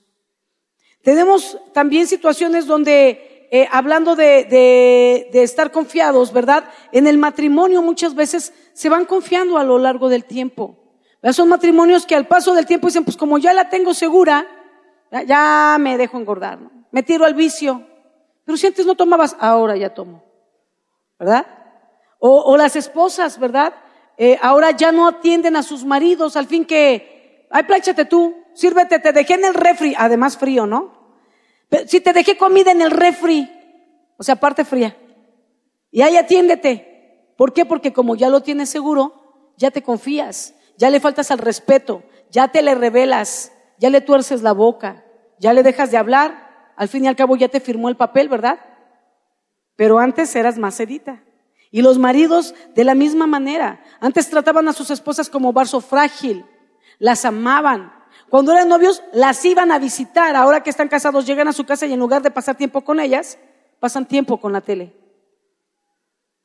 Tenemos 1.02 1.58
también 1.72 2.06
situaciones 2.06 2.66
donde, 2.66 3.48
eh, 3.50 3.66
hablando 3.70 4.16
de, 4.16 5.28
de, 5.32 5.42
estar 5.42 5.72
confiados, 5.72 6.32
¿verdad? 6.32 6.64
En 6.92 7.06
el 7.06 7.16
matrimonio 7.16 7.80
muchas 7.80 8.14
veces 8.14 8.52
se 8.74 8.88
van 8.88 9.06
confiando 9.06 9.56
a 9.56 9.64
lo 9.64 9.78
largo 9.78 10.08
del 10.08 10.24
tiempo. 10.24 10.76
Son 11.32 11.48
matrimonios 11.48 12.06
que 12.06 12.14
al 12.14 12.26
paso 12.26 12.54
del 12.54 12.66
tiempo 12.66 12.86
dicen, 12.86 13.04
pues 13.04 13.16
como 13.16 13.38
ya 13.38 13.52
la 13.52 13.68
tengo 13.68 13.94
segura, 13.94 14.46
ya 15.26 15.76
me 15.78 15.98
dejo 15.98 16.18
engordar, 16.18 16.58
me 16.90 17.02
tiro 17.02 17.24
al 17.24 17.34
vicio. 17.34 17.86
Pero 18.44 18.56
si 18.56 18.66
antes 18.66 18.86
no 18.86 18.94
tomabas, 18.94 19.36
ahora 19.38 19.76
ya 19.76 19.92
tomo, 19.92 20.24
¿verdad? 21.18 21.46
O, 22.18 22.42
o 22.42 22.56
las 22.56 22.76
esposas, 22.76 23.38
¿verdad? 23.38 23.74
Eh, 24.22 24.38
ahora 24.42 24.72
ya 24.72 24.92
no 24.92 25.08
atienden 25.08 25.56
a 25.56 25.62
sus 25.62 25.82
maridos, 25.82 26.36
al 26.36 26.46
fin 26.46 26.66
que, 26.66 27.46
ay, 27.48 27.62
pláchate 27.62 28.04
tú, 28.04 28.36
sírvete, 28.52 28.98
te 28.98 29.14
dejé 29.14 29.32
en 29.32 29.46
el 29.46 29.54
refri, 29.54 29.94
además 29.96 30.36
frío, 30.36 30.66
¿no? 30.66 30.92
si 31.86 32.02
te 32.02 32.12
dejé 32.12 32.36
comida 32.36 32.70
en 32.70 32.82
el 32.82 32.90
refri, 32.90 33.50
o 34.18 34.22
sea, 34.22 34.36
parte 34.36 34.66
fría, 34.66 34.94
y 35.90 36.02
ahí 36.02 36.18
atiéndete. 36.18 37.32
¿Por 37.38 37.54
qué? 37.54 37.64
Porque 37.64 37.94
como 37.94 38.14
ya 38.14 38.28
lo 38.28 38.42
tienes 38.42 38.68
seguro, 38.68 39.54
ya 39.56 39.70
te 39.70 39.82
confías, 39.82 40.54
ya 40.76 40.90
le 40.90 41.00
faltas 41.00 41.30
al 41.30 41.38
respeto, 41.38 42.02
ya 42.30 42.48
te 42.48 42.60
le 42.60 42.74
revelas, 42.74 43.52
ya 43.78 43.88
le 43.88 44.02
tuerces 44.02 44.42
la 44.42 44.52
boca, 44.52 45.02
ya 45.38 45.54
le 45.54 45.62
dejas 45.62 45.92
de 45.92 45.96
hablar, 45.96 46.74
al 46.76 46.88
fin 46.88 47.06
y 47.06 47.08
al 47.08 47.16
cabo 47.16 47.36
ya 47.36 47.48
te 47.48 47.60
firmó 47.60 47.88
el 47.88 47.96
papel, 47.96 48.28
¿verdad? 48.28 48.60
Pero 49.76 49.98
antes 49.98 50.36
eras 50.36 50.58
más 50.58 50.74
sedita. 50.74 51.22
Y 51.70 51.82
los 51.82 51.98
maridos 51.98 52.54
de 52.74 52.84
la 52.84 52.94
misma 52.94 53.26
manera. 53.26 53.82
Antes 54.00 54.28
trataban 54.28 54.66
a 54.68 54.72
sus 54.72 54.90
esposas 54.90 55.28
como 55.28 55.52
barzo 55.52 55.80
frágil, 55.80 56.44
las 56.98 57.24
amaban. 57.24 57.92
Cuando 58.28 58.52
eran 58.52 58.68
novios, 58.68 59.02
las 59.12 59.44
iban 59.44 59.70
a 59.70 59.78
visitar. 59.78 60.34
Ahora 60.36 60.62
que 60.62 60.70
están 60.70 60.88
casados, 60.88 61.26
llegan 61.26 61.48
a 61.48 61.52
su 61.52 61.64
casa 61.64 61.86
y 61.86 61.92
en 61.92 62.00
lugar 62.00 62.22
de 62.22 62.30
pasar 62.30 62.56
tiempo 62.56 62.82
con 62.82 62.98
ellas, 62.98 63.38
pasan 63.78 64.06
tiempo 64.06 64.38
con 64.38 64.52
la 64.52 64.60
tele. 64.60 64.94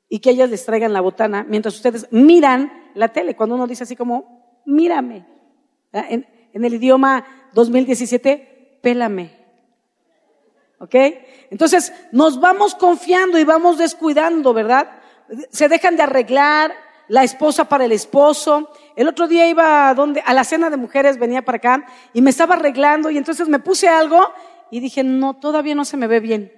Y 0.10 0.20
que 0.20 0.30
ellas 0.32 0.50
les 0.50 0.66
traigan 0.66 0.94
la 0.94 1.02
botana 1.02 1.46
mientras 1.48 1.76
ustedes 1.76 2.08
miran 2.12 2.92
la 2.94 3.10
tele. 3.10 3.36
Cuando 3.36 3.56
uno 3.56 3.68
dice 3.68 3.84
así 3.84 3.96
como, 3.96 4.62
mírame. 4.66 5.26
En, 5.92 6.28
en 6.54 6.66
el 6.66 6.74
idioma 6.76 7.26
2017, 7.54 8.80
pélame. 8.82 9.46
¿Ok? 10.80 10.96
Entonces, 11.50 11.94
nos 12.12 12.40
vamos 12.40 12.76
confiando 12.76 13.40
y 13.40 13.44
vamos 13.44 13.78
descuidando, 13.78 14.54
¿verdad? 14.54 15.02
Se 15.50 15.68
dejan 15.68 15.96
de 15.96 16.04
arreglar, 16.04 16.74
la 17.08 17.24
esposa 17.24 17.66
para 17.66 17.86
el 17.86 17.92
esposo. 17.92 18.70
El 18.96 19.08
otro 19.08 19.28
día 19.28 19.48
iba 19.48 19.90
a, 19.90 19.94
donde, 19.94 20.22
a 20.26 20.34
la 20.34 20.44
cena 20.44 20.70
de 20.70 20.78
mujeres, 20.78 21.18
venía 21.18 21.44
para 21.44 21.58
acá 21.58 21.86
y 22.14 22.22
me 22.22 22.30
estaba 22.30 22.56
arreglando 22.56 23.10
y 23.10 23.18
entonces 23.18 23.48
me 23.48 23.60
puse 23.60 23.88
algo 23.88 24.20
y 24.72 24.80
dije, 24.80 25.04
no, 25.04 25.36
todavía 25.36 25.76
no 25.76 25.86
se 25.86 25.98
me 25.98 26.08
ve 26.08 26.20
bien. 26.20 26.52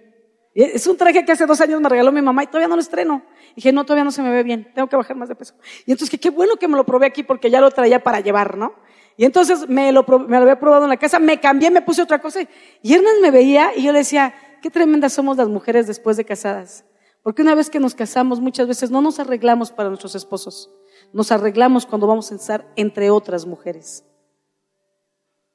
Es 0.54 0.88
un 0.88 0.98
traje 0.98 1.24
que 1.24 1.32
hace 1.32 1.46
dos 1.46 1.62
años 1.62 1.80
me 1.80 1.88
regaló 1.88 2.12
mi 2.12 2.22
mamá 2.22 2.44
y 2.44 2.48
todavía 2.48 2.68
no 2.68 2.76
lo 2.76 2.82
estreno. 2.82 3.22
dije, 3.56 3.72
no, 3.72 3.84
todavía 3.84 4.04
no 4.04 4.12
se 4.12 4.24
me 4.24 4.32
ve 4.32 4.42
bien, 4.42 4.72
tengo 4.74 4.88
que 4.88 4.96
bajar 4.96 5.16
más 5.16 5.30
de 5.30 5.36
peso. 5.36 5.54
Y 5.86 5.92
entonces, 5.92 6.10
que 6.10 6.20
qué 6.20 6.32
bueno 6.32 6.56
que 6.56 6.68
me 6.68 6.76
lo 6.76 6.84
probé 6.84 7.06
aquí 7.06 7.22
porque 7.22 7.52
ya 7.52 7.62
lo 7.62 7.70
traía 7.70 8.04
para 8.04 8.22
llevar, 8.22 8.58
¿no? 8.58 8.74
Y 9.18 9.26
entonces 9.26 9.68
me 9.68 9.92
lo, 9.92 10.04
me 10.04 10.38
lo 10.38 10.44
había 10.44 10.60
probado 10.60 10.84
en 10.84 10.90
la 10.90 10.98
casa, 10.98 11.20
me 11.20 11.40
cambié, 11.40 11.70
me 11.70 11.82
puse 11.82 12.02
otra 12.02 12.20
cosa. 12.20 12.40
Y 12.82 12.94
Hernán 12.94 13.22
me 13.22 13.30
veía 13.30 13.72
y 13.76 13.84
yo 13.84 13.92
le 13.92 14.00
decía, 14.00 14.34
qué 14.62 14.70
tremendas 14.70 15.14
somos 15.14 15.38
las 15.38 15.48
mujeres 15.48 15.86
después 15.86 16.18
de 16.18 16.26
casadas. 16.26 16.86
Porque 17.28 17.42
una 17.42 17.56
vez 17.56 17.70
que 17.70 17.82
nos 17.82 17.94
casamos, 17.94 18.40
muchas 18.40 18.70
veces 18.70 18.90
no 18.90 19.02
nos 19.02 19.20
arreglamos 19.20 19.70
para 19.70 19.90
nuestros 19.90 20.16
esposos. 20.16 20.72
Nos 21.12 21.30
arreglamos 21.30 21.86
cuando 21.86 22.08
vamos 22.08 22.32
a 22.32 22.36
estar 22.36 22.72
entre 22.78 23.10
otras 23.10 23.46
mujeres. 23.46 24.06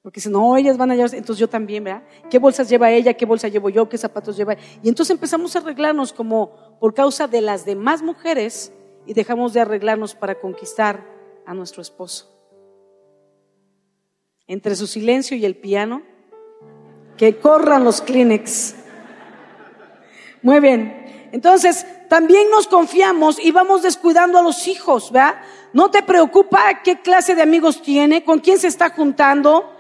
Porque 0.02 0.20
si 0.20 0.28
no, 0.28 0.54
ellas 0.58 0.76
van 0.76 0.90
a 0.90 0.96
llevar, 0.96 1.14
entonces 1.14 1.38
yo 1.38 1.48
también, 1.48 1.82
¿verdad? 1.82 2.02
¿Qué 2.28 2.38
bolsas 2.38 2.68
lleva 2.68 2.90
ella? 2.90 3.14
¿Qué 3.14 3.24
bolsa 3.24 3.48
llevo 3.48 3.70
yo? 3.70 3.88
¿Qué 3.88 3.96
zapatos 3.96 4.37
lleva? 4.37 4.54
Y 4.82 4.90
entonces 4.90 5.14
empezamos 5.14 5.56
a 5.56 5.61
arreglarnos 5.61 6.12
como 6.12 6.76
por 6.78 6.92
causa 6.92 7.26
de 7.26 7.40
las 7.40 7.64
demás 7.64 8.02
mujeres 8.02 8.70
y 9.06 9.14
dejamos 9.14 9.54
de 9.54 9.61
arreglarnos 9.61 10.14
para 10.14 10.38
conquistar 10.38 11.06
a 11.46 11.54
nuestro 11.54 11.80
esposo. 11.80 12.38
Entre 14.46 14.76
su 14.76 14.87
silencio 14.87 15.38
y 15.38 15.46
el 15.46 15.56
piano, 15.56 16.02
que 17.16 17.38
corran 17.38 17.82
los 17.82 18.02
Kleenex. 18.02 18.74
Muy 20.42 20.61
bien. 20.61 21.02
Entonces, 21.33 21.87
también 22.09 22.51
nos 22.51 22.68
confiamos 22.68 23.42
y 23.42 23.51
vamos 23.51 23.83
descuidando 23.83 24.38
a 24.38 24.42
los 24.42 24.68
hijos, 24.68 25.11
¿verdad? 25.11 25.40
No 25.73 25.90
te 25.90 26.03
preocupa 26.03 26.83
qué 26.85 27.01
clase 27.01 27.35
de 27.35 27.42
amigos 27.42 27.81
tiene, 27.81 28.23
con 28.23 28.38
quién 28.38 28.59
se 28.59 28.68
está 28.68 28.90
juntando, 28.90 29.75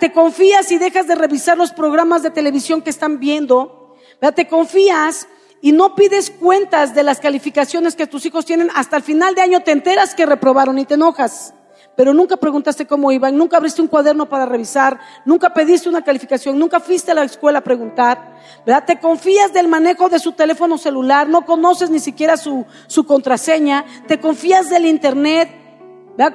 te 0.00 0.12
confías 0.12 0.72
y 0.72 0.78
dejas 0.78 1.06
de 1.06 1.14
revisar 1.14 1.56
los 1.56 1.72
programas 1.72 2.22
de 2.22 2.30
televisión 2.30 2.82
que 2.82 2.90
están 2.90 3.20
viendo. 3.20 3.94
Te 4.34 4.48
confías 4.48 5.28
y 5.60 5.70
no 5.70 5.94
pides 5.94 6.30
cuentas 6.30 6.94
de 6.94 7.04
las 7.04 7.20
calificaciones 7.20 7.94
que 7.94 8.08
tus 8.08 8.26
hijos 8.26 8.44
tienen. 8.44 8.70
Hasta 8.74 8.96
el 8.96 9.02
final 9.04 9.36
de 9.36 9.42
año 9.42 9.60
te 9.60 9.70
enteras 9.70 10.16
que 10.16 10.26
reprobaron 10.26 10.78
y 10.78 10.84
te 10.84 10.94
enojas. 10.94 11.54
Pero 11.98 12.14
nunca 12.14 12.36
preguntaste 12.36 12.86
cómo 12.86 13.10
iban, 13.10 13.36
nunca 13.36 13.56
abriste 13.56 13.82
un 13.82 13.88
cuaderno 13.88 14.28
para 14.28 14.46
revisar, 14.46 15.00
nunca 15.24 15.52
pediste 15.52 15.88
una 15.88 16.00
calificación, 16.00 16.56
nunca 16.56 16.78
fuiste 16.78 17.10
a 17.10 17.14
la 17.14 17.24
escuela 17.24 17.58
a 17.58 17.64
preguntar. 17.64 18.36
¿verdad? 18.64 18.84
Te 18.86 19.00
confías 19.00 19.52
del 19.52 19.66
manejo 19.66 20.08
de 20.08 20.20
su 20.20 20.30
teléfono 20.30 20.78
celular, 20.78 21.28
no 21.28 21.44
conoces 21.44 21.90
ni 21.90 21.98
siquiera 21.98 22.36
su, 22.36 22.64
su 22.86 23.04
contraseña, 23.04 23.84
te 24.06 24.20
confías 24.20 24.70
del 24.70 24.86
internet, 24.86 25.50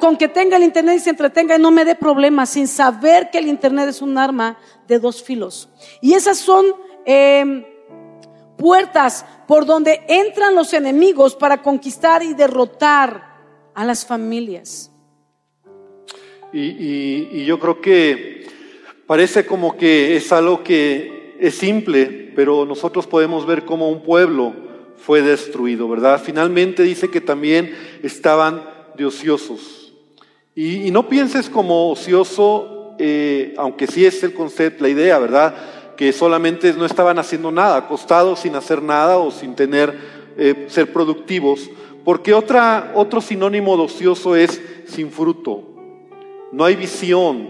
con 0.01 0.17
que 0.17 0.27
tenga 0.27 0.57
el 0.57 0.63
Internet 0.63 0.97
y 0.97 0.99
se 0.99 1.11
entretenga 1.11 1.55
y 1.55 1.61
no 1.61 1.71
me 1.71 1.85
dé 1.85 1.95
problemas, 1.95 2.49
sin 2.49 2.67
saber 2.67 3.29
que 3.31 3.37
el 3.37 3.47
Internet 3.47 3.87
es 3.87 4.01
un 4.01 4.17
arma 4.17 4.57
de 4.85 4.99
dos 4.99 5.23
filos. 5.23 5.69
Y 6.01 6.13
esas 6.13 6.39
son 6.39 6.65
em, 7.05 7.63
puertas 8.57 9.25
por 9.47 9.65
donde 9.65 10.03
entran 10.09 10.55
los 10.55 10.73
enemigos 10.73 11.35
para 11.35 11.61
conquistar 11.61 12.21
y 12.21 12.33
derrotar 12.33 13.23
a 13.73 13.85
las 13.85 14.05
familias. 14.05 14.92
Y 16.53 17.45
yo 17.45 17.59
creo 17.59 17.81
que 17.81 18.45
parece 19.07 19.45
como 19.45 19.75
que 19.75 20.15
es 20.15 20.31
algo 20.31 20.63
que 20.63 21.35
es 21.39 21.55
simple, 21.55 22.31
pero 22.35 22.65
nosotros 22.65 23.07
podemos 23.07 23.45
ver 23.45 23.65
cómo 23.65 23.89
un 23.89 24.01
pueblo 24.01 24.53
fue 24.97 25.21
destruido, 25.21 25.89
¿verdad? 25.89 26.21
Finalmente 26.23 26.83
dice 26.83 27.09
que 27.09 27.19
también 27.19 27.75
estaban 28.01 28.63
de 28.95 29.05
ociosos. 29.05 29.93
Y, 30.55 30.91
no 30.91 31.09
pienses 31.09 31.49
como 31.49 31.89
ocioso, 31.91 32.95
eh, 32.99 33.53
aunque 33.57 33.87
sí 33.87 34.05
es 34.05 34.23
el 34.23 34.33
concepto, 34.33 34.83
la 34.83 34.89
idea, 34.89 35.19
¿verdad? 35.19 35.55
Que 35.97 36.13
solamente 36.13 36.71
no 36.73 36.85
estaban 36.85 37.19
haciendo 37.19 37.51
nada, 37.51 37.77
acostados 37.77 38.39
sin 38.39 38.55
hacer 38.55 38.81
nada 38.81 39.17
o 39.17 39.31
sin 39.31 39.55
tener, 39.55 39.93
eh, 40.37 40.67
ser 40.69 40.93
productivos. 40.93 41.69
Porque 42.05 42.33
otra, 42.33 42.93
otro 42.95 43.19
sinónimo 43.19 43.75
de 43.75 43.83
ocioso 43.83 44.35
es 44.35 44.61
sin 44.85 45.11
fruto. 45.11 45.72
No 46.53 46.65
hay 46.65 46.75
visión, 46.75 47.49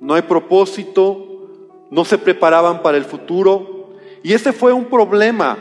no 0.00 0.12
hay 0.12 0.20
propósito, 0.20 1.48
no 1.90 2.04
se 2.04 2.18
preparaban 2.18 2.82
para 2.82 2.98
el 2.98 3.06
futuro. 3.06 3.94
Y 4.22 4.34
ese 4.34 4.52
fue 4.52 4.70
un 4.74 4.84
problema 4.84 5.56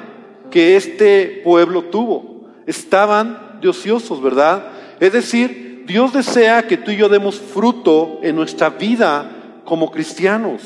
que 0.51 0.75
este 0.75 1.41
pueblo 1.45 1.83
tuvo. 1.83 2.41
Estaban 2.67 3.59
de 3.61 3.69
ociosos, 3.69 4.21
¿verdad? 4.21 4.67
Es 4.99 5.13
decir, 5.13 5.85
Dios 5.87 6.11
desea 6.11 6.67
que 6.67 6.75
tú 6.75 6.91
y 6.91 6.97
yo 6.97 7.07
demos 7.07 7.39
fruto 7.39 8.19
en 8.21 8.35
nuestra 8.35 8.71
vida 8.71 9.61
como 9.63 9.89
cristianos, 9.89 10.61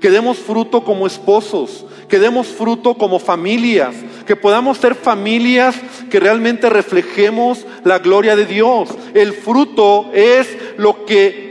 que 0.00 0.08
demos 0.08 0.38
fruto 0.38 0.84
como 0.84 1.06
esposos, 1.06 1.84
que 2.08 2.18
demos 2.18 2.46
fruto 2.46 2.94
como 2.94 3.18
familias, 3.18 3.94
que 4.26 4.36
podamos 4.36 4.78
ser 4.78 4.94
familias 4.94 5.76
que 6.10 6.18
realmente 6.18 6.70
reflejemos 6.70 7.66
la 7.84 7.98
gloria 7.98 8.36
de 8.36 8.46
Dios. 8.46 8.88
El 9.12 9.34
fruto 9.34 10.10
es 10.14 10.56
lo 10.78 11.04
que 11.04 11.47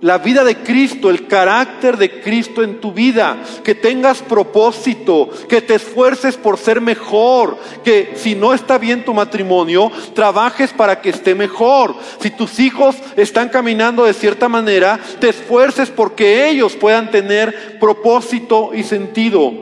la 0.00 0.18
vida 0.18 0.44
de 0.44 0.56
Cristo, 0.56 1.08
el 1.10 1.26
carácter 1.26 1.96
de 1.96 2.20
Cristo 2.20 2.62
en 2.62 2.80
tu 2.80 2.92
vida, 2.92 3.38
que 3.64 3.74
tengas 3.74 4.20
propósito, 4.22 5.30
que 5.48 5.62
te 5.62 5.76
esfuerces 5.76 6.36
por 6.36 6.58
ser 6.58 6.80
mejor, 6.80 7.58
que 7.82 8.12
si 8.16 8.34
no 8.34 8.52
está 8.52 8.78
bien 8.78 9.04
tu 9.04 9.14
matrimonio, 9.14 9.90
trabajes 10.14 10.72
para 10.72 11.00
que 11.00 11.10
esté 11.10 11.34
mejor. 11.34 11.94
Si 12.20 12.30
tus 12.30 12.58
hijos 12.58 12.96
están 13.16 13.48
caminando 13.48 14.04
de 14.04 14.14
cierta 14.14 14.48
manera, 14.48 15.00
te 15.20 15.30
esfuerces 15.30 15.90
porque 15.90 16.48
ellos 16.48 16.76
puedan 16.76 17.10
tener 17.10 17.78
propósito 17.78 18.72
y 18.74 18.82
sentido. 18.82 19.52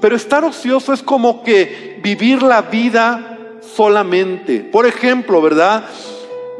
Pero 0.00 0.14
estar 0.14 0.44
ocioso 0.44 0.92
es 0.92 1.02
como 1.02 1.42
que 1.42 1.98
vivir 2.02 2.42
la 2.42 2.62
vida 2.62 3.38
solamente. 3.74 4.60
Por 4.60 4.86
ejemplo, 4.86 5.40
¿verdad? 5.40 5.84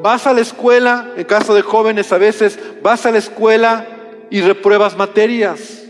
Vas 0.02 0.26
a 0.26 0.32
la 0.32 0.40
escuela, 0.40 1.12
en 1.16 1.24
caso 1.24 1.54
de 1.54 1.62
jóvenes 1.62 2.12
a 2.12 2.18
veces, 2.18 2.58
vas 2.82 3.06
a 3.06 3.10
la 3.10 3.18
escuela 3.18 3.86
y 4.30 4.40
repruebas 4.40 4.96
materias. 4.96 5.84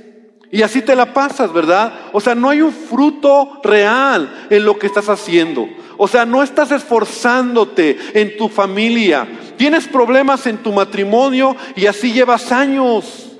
Y 0.50 0.62
así 0.62 0.80
te 0.80 0.96
la 0.96 1.12
pasas, 1.12 1.52
¿verdad? 1.52 1.92
O 2.12 2.20
sea, 2.20 2.34
no 2.34 2.48
hay 2.48 2.62
un 2.62 2.72
fruto 2.72 3.60
real 3.62 4.46
en 4.48 4.64
lo 4.64 4.78
que 4.78 4.86
estás 4.86 5.08
haciendo. 5.08 5.68
O 5.98 6.08
sea, 6.08 6.24
no 6.24 6.42
estás 6.42 6.70
esforzándote 6.70 7.98
en 8.14 8.36
tu 8.38 8.48
familia. 8.48 9.28
Tienes 9.56 9.86
problemas 9.88 10.46
en 10.46 10.58
tu 10.58 10.72
matrimonio 10.72 11.54
y 11.76 11.86
así 11.86 12.12
llevas 12.12 12.50
años. 12.50 13.36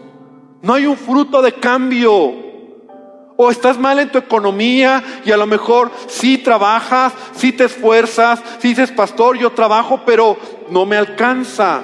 No 0.61 0.75
hay 0.75 0.87
un 0.87 0.97
fruto 0.97 1.41
de 1.41 1.53
cambio. 1.53 2.49
O 3.41 3.51
estás 3.53 3.79
mal 3.79 4.01
en 4.01 4.11
tu 4.11 4.19
economía 4.19 5.03
y 5.25 5.31
a 5.31 5.37
lo 5.37 5.47
mejor 5.47 5.93
sí 6.09 6.39
trabajas, 6.39 7.13
sí 7.37 7.53
te 7.53 7.67
esfuerzas, 7.67 8.43
sí 8.59 8.71
dices, 8.71 8.91
pastor, 8.91 9.39
yo 9.39 9.51
trabajo, 9.51 10.03
pero 10.05 10.37
no 10.71 10.87
me 10.87 10.97
alcanza. 10.97 11.83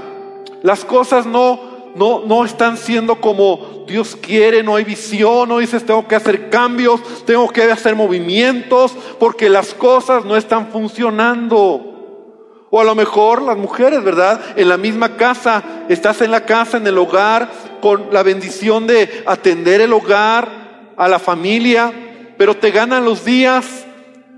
Las 0.62 0.84
cosas 0.84 1.26
no, 1.26 1.92
no, 1.94 2.24
no 2.26 2.44
están 2.44 2.76
siendo 2.76 3.20
como 3.20 3.84
Dios 3.86 4.16
quiere, 4.16 4.62
no 4.62 4.76
hay 4.76 4.84
visión, 4.84 5.48
no 5.48 5.58
dices, 5.58 5.84
tengo 5.84 6.08
que 6.08 6.16
hacer 6.16 6.50
cambios, 6.50 7.00
tengo 7.24 7.48
que 7.50 7.62
hacer 7.64 7.94
movimientos, 7.94 8.96
porque 9.18 9.48
las 9.48 9.74
cosas 9.74 10.24
no 10.24 10.36
están 10.36 10.68
funcionando. 10.68 11.90
O 12.70 12.80
a 12.80 12.84
lo 12.84 12.94
mejor 12.94 13.42
las 13.42 13.56
mujeres, 13.56 14.02
¿verdad? 14.02 14.40
En 14.56 14.68
la 14.68 14.76
misma 14.76 15.16
casa, 15.16 15.62
estás 15.88 16.20
en 16.22 16.30
la 16.30 16.44
casa, 16.44 16.78
en 16.78 16.86
el 16.86 16.98
hogar, 16.98 17.48
con 17.80 18.08
la 18.10 18.22
bendición 18.22 18.86
de 18.86 19.22
atender 19.26 19.80
el 19.80 19.92
hogar, 19.92 20.64
a 20.96 21.08
la 21.08 21.18
familia, 21.18 21.92
pero 22.36 22.56
te 22.56 22.70
ganan 22.70 23.04
los 23.04 23.24
días 23.24 23.84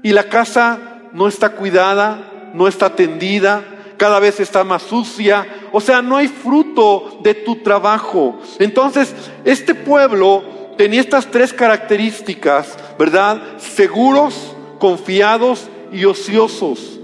y 0.03 0.13
la 0.13 0.25
casa 0.25 0.79
no 1.13 1.29
está 1.29 1.51
cuidada, 1.51 2.51
no 2.55 2.69
está 2.69 2.87
atendida, 2.87 3.63
cada 3.97 4.21
vez 4.21 4.41
está 4.41 4.65
más 4.65 4.83
sucia, 4.83 5.47
o 5.73 5.81
sea, 5.81 6.03
no 6.03 6.17
hay 6.17 6.29
fruto 6.29 7.19
de 7.23 7.35
tu 7.35 7.57
trabajo. 7.57 8.39
Entonces, 8.59 9.15
este 9.45 9.75
pueblo 9.75 10.45
tenía 10.77 11.01
estas 11.01 11.31
tres 11.31 11.53
características, 11.53 12.77
¿verdad? 12.99 13.43
Seguros, 13.59 14.55
confiados 14.79 15.69
y 15.93 16.05
ociosos. 16.05 17.01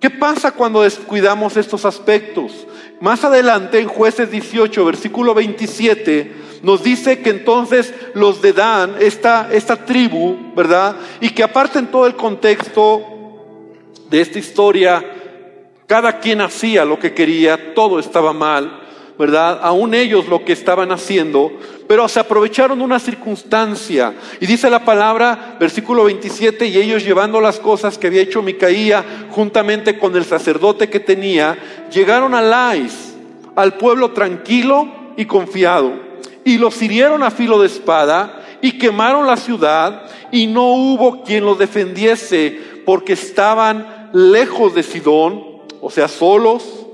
¿Qué 0.00 0.10
pasa 0.10 0.50
cuando 0.50 0.82
descuidamos 0.82 1.56
estos 1.56 1.84
aspectos? 1.84 2.66
Más 3.00 3.22
adelante 3.24 3.78
en 3.78 3.86
jueces 3.86 4.30
18, 4.30 4.84
versículo 4.84 5.34
27, 5.34 6.60
nos 6.62 6.82
dice 6.82 7.20
que 7.20 7.30
entonces 7.30 7.94
los 8.14 8.42
de 8.42 8.52
Dan, 8.52 8.96
esta, 9.00 9.48
esta 9.52 9.84
tribu, 9.84 10.36
¿verdad? 10.56 10.96
Y 11.20 11.30
que 11.30 11.42
aparte 11.42 11.78
en 11.78 11.88
todo 11.88 12.06
el 12.06 12.16
contexto 12.16 13.02
de 14.10 14.20
esta 14.20 14.38
historia, 14.38 15.04
cada 15.92 16.20
quien 16.20 16.40
hacía 16.40 16.86
lo 16.86 16.98
que 16.98 17.12
quería, 17.12 17.74
todo 17.74 17.98
estaba 17.98 18.32
mal, 18.32 18.80
¿verdad? 19.18 19.60
Aún 19.62 19.92
ellos 19.92 20.26
lo 20.26 20.42
que 20.42 20.54
estaban 20.54 20.90
haciendo, 20.90 21.52
pero 21.86 22.08
se 22.08 22.18
aprovecharon 22.18 22.78
de 22.78 22.84
una 22.86 22.98
circunstancia. 22.98 24.14
Y 24.40 24.46
dice 24.46 24.70
la 24.70 24.86
palabra, 24.86 25.58
versículo 25.60 26.04
27, 26.04 26.64
y 26.64 26.78
ellos 26.78 27.04
llevando 27.04 27.42
las 27.42 27.58
cosas 27.58 27.98
que 27.98 28.06
había 28.06 28.22
hecho 28.22 28.40
Micaía 28.40 29.04
juntamente 29.32 29.98
con 29.98 30.16
el 30.16 30.24
sacerdote 30.24 30.88
que 30.88 30.98
tenía, 30.98 31.58
llegaron 31.92 32.34
a 32.34 32.40
Lais, 32.40 33.14
al 33.54 33.74
pueblo 33.74 34.12
tranquilo 34.12 34.88
y 35.18 35.26
confiado 35.26 35.92
y 36.42 36.56
los 36.56 36.80
hirieron 36.80 37.22
a 37.22 37.30
filo 37.30 37.60
de 37.60 37.66
espada 37.66 38.40
y 38.62 38.78
quemaron 38.78 39.26
la 39.26 39.36
ciudad 39.36 40.04
y 40.30 40.46
no 40.46 40.72
hubo 40.72 41.22
quien 41.22 41.44
los 41.44 41.58
defendiese 41.58 42.58
porque 42.86 43.12
estaban 43.12 44.10
lejos 44.14 44.74
de 44.74 44.82
Sidón, 44.82 45.51
o 45.82 45.90
sea, 45.90 46.08
solos, 46.08 46.86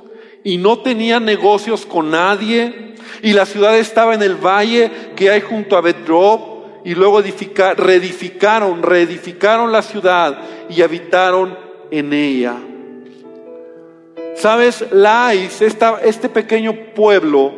y 0.43 0.57
no 0.57 0.79
tenían 0.79 1.25
negocios 1.25 1.87
con 1.87 2.11
nadie, 2.11 2.95
y 3.23 3.33
la 3.35 3.47
ciudad 3.47 3.79
estaba 3.79 4.15
en 4.15 4.23
el 4.23 4.35
valle 4.35 4.91
que 5.15 5.31
hay 5.31 5.43
junto 5.43 5.77
a 5.77 5.81
Betrob, 5.81 6.59
y 6.85 6.95
luego 6.95 7.21
reedificaron, 7.21 8.83
reedificaron 8.83 9.71
la 9.71 9.83
ciudad 9.83 10.39
y 10.71 10.81
habitaron 10.81 11.57
en 11.91 12.13
ella. 12.13 12.57
¿Sabes? 14.35 14.85
Lais, 14.93 15.61
este 15.61 16.29
pequeño 16.29 16.73
pueblo, 16.95 17.53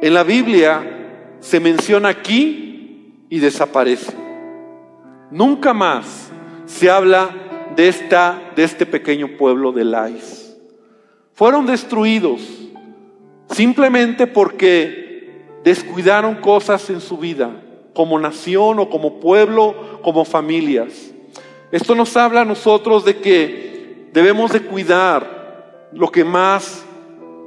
en 0.00 0.14
la 0.14 0.22
Biblia 0.22 1.36
se 1.40 1.58
menciona 1.58 2.10
aquí 2.10 3.24
y 3.28 3.38
desaparece. 3.40 4.12
Nunca 5.30 5.72
más 5.72 6.30
se 6.66 6.90
habla 6.90 7.43
de, 7.76 7.88
esta, 7.88 8.52
de 8.54 8.64
este 8.64 8.86
pequeño 8.86 9.36
pueblo 9.36 9.72
de 9.72 9.84
Lais. 9.84 10.56
Fueron 11.32 11.66
destruidos 11.66 12.40
simplemente 13.50 14.26
porque 14.26 15.42
descuidaron 15.64 16.36
cosas 16.36 16.88
en 16.90 17.00
su 17.00 17.18
vida, 17.18 17.50
como 17.94 18.18
nación 18.18 18.78
o 18.78 18.88
como 18.88 19.20
pueblo, 19.20 20.00
como 20.02 20.24
familias. 20.24 21.12
Esto 21.72 21.94
nos 21.94 22.16
habla 22.16 22.42
a 22.42 22.44
nosotros 22.44 23.04
de 23.04 23.16
que 23.18 24.08
debemos 24.12 24.52
de 24.52 24.62
cuidar 24.62 25.88
lo 25.92 26.10
que 26.10 26.24
más 26.24 26.84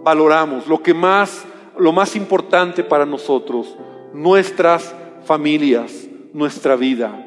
valoramos, 0.04 0.68
lo 0.68 0.82
que 0.82 0.94
más, 0.94 1.46
lo 1.78 1.92
más 1.92 2.16
importante 2.16 2.84
para 2.84 3.06
nosotros, 3.06 3.76
nuestras 4.14 4.94
familias, 5.26 6.08
nuestra 6.34 6.76
vida. 6.76 7.24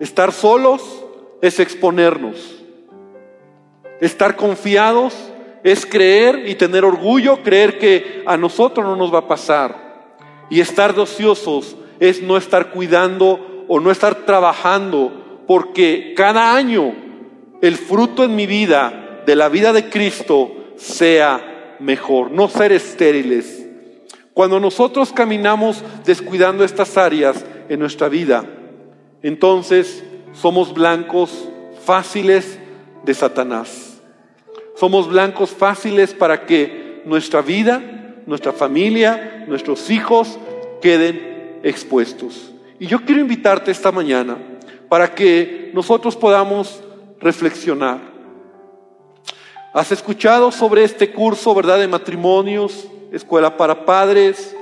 Estar 0.00 0.32
solos 0.32 1.01
es 1.42 1.60
exponernos. 1.60 2.62
Estar 4.00 4.36
confiados 4.36 5.14
es 5.62 5.84
creer 5.84 6.48
y 6.48 6.54
tener 6.54 6.84
orgullo, 6.84 7.42
creer 7.42 7.78
que 7.78 8.22
a 8.26 8.36
nosotros 8.36 8.86
no 8.86 8.96
nos 8.96 9.12
va 9.12 9.18
a 9.18 9.28
pasar. 9.28 10.16
Y 10.48 10.60
estar 10.60 10.98
ociosos 10.98 11.76
es 12.00 12.22
no 12.22 12.36
estar 12.36 12.70
cuidando 12.70 13.64
o 13.68 13.80
no 13.80 13.90
estar 13.90 14.14
trabajando 14.26 15.44
porque 15.46 16.14
cada 16.16 16.54
año 16.54 16.94
el 17.60 17.76
fruto 17.76 18.24
en 18.24 18.34
mi 18.34 18.46
vida, 18.46 19.22
de 19.26 19.36
la 19.36 19.48
vida 19.48 19.72
de 19.72 19.88
Cristo, 19.88 20.52
sea 20.76 21.76
mejor, 21.78 22.30
no 22.30 22.48
ser 22.48 22.72
estériles. 22.72 23.66
Cuando 24.34 24.58
nosotros 24.58 25.12
caminamos 25.12 25.84
descuidando 26.04 26.64
estas 26.64 26.96
áreas 26.96 27.44
en 27.68 27.78
nuestra 27.78 28.08
vida, 28.08 28.44
entonces 29.22 30.02
somos 30.32 30.72
blancos 30.72 31.48
fáciles 31.84 32.58
de 33.04 33.14
Satanás. 33.14 34.00
Somos 34.76 35.08
blancos 35.08 35.50
fáciles 35.50 36.14
para 36.14 36.46
que 36.46 37.02
nuestra 37.04 37.42
vida, 37.42 37.82
nuestra 38.26 38.52
familia, 38.52 39.44
nuestros 39.46 39.90
hijos 39.90 40.38
queden 40.80 41.60
expuestos. 41.62 42.52
Y 42.78 42.86
yo 42.86 43.04
quiero 43.04 43.20
invitarte 43.20 43.70
esta 43.70 43.92
mañana 43.92 44.38
para 44.88 45.14
que 45.14 45.70
nosotros 45.74 46.16
podamos 46.16 46.82
reflexionar. 47.20 48.00
¿Has 49.72 49.92
escuchado 49.92 50.52
sobre 50.52 50.84
este 50.84 51.12
curso, 51.12 51.54
verdad, 51.54 51.78
de 51.78 51.88
matrimonios, 51.88 52.88
escuela 53.12 53.56
para 53.56 53.86
padres, 53.86 54.54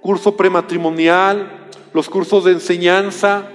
curso 0.00 0.36
prematrimonial, 0.36 1.68
los 1.92 2.08
cursos 2.08 2.44
de 2.44 2.52
enseñanza, 2.52 3.48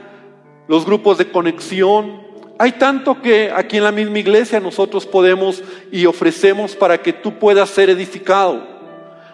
los 0.69 0.85
grupos 0.85 1.17
de 1.17 1.31
conexión? 1.31 2.21
Hay 2.59 2.73
tanto 2.73 3.21
que 3.21 3.51
aquí 3.51 3.77
en 3.77 3.83
la 3.83 3.91
misma 3.91 4.19
iglesia 4.19 4.59
nosotros 4.59 5.05
podemos 5.07 5.63
y 5.91 6.05
ofrecemos 6.05 6.75
para 6.75 7.01
que 7.01 7.11
tú 7.11 7.39
puedas 7.39 7.71
ser 7.71 7.89
edificado, 7.89 8.67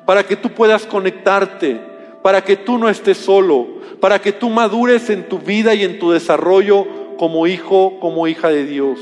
para 0.05 0.23
que 0.23 0.37
tú 0.37 0.49
puedas 0.51 0.85
conectarte, 0.85 1.81
para 2.23 2.41
que 2.41 2.55
tú 2.55 2.77
no 2.77 2.87
estés 2.87 3.17
solo, 3.17 3.67
para 3.99 4.19
que 4.19 4.31
tú 4.31 4.49
madures 4.49 5.09
en 5.09 5.27
tu 5.27 5.37
vida 5.37 5.75
y 5.75 5.83
en 5.83 5.99
tu 5.99 6.11
desarrollo 6.11 6.87
como 7.17 7.47
hijo, 7.47 7.99
como 7.99 8.27
hija 8.27 8.47
de 8.47 8.65
Dios. 8.65 8.99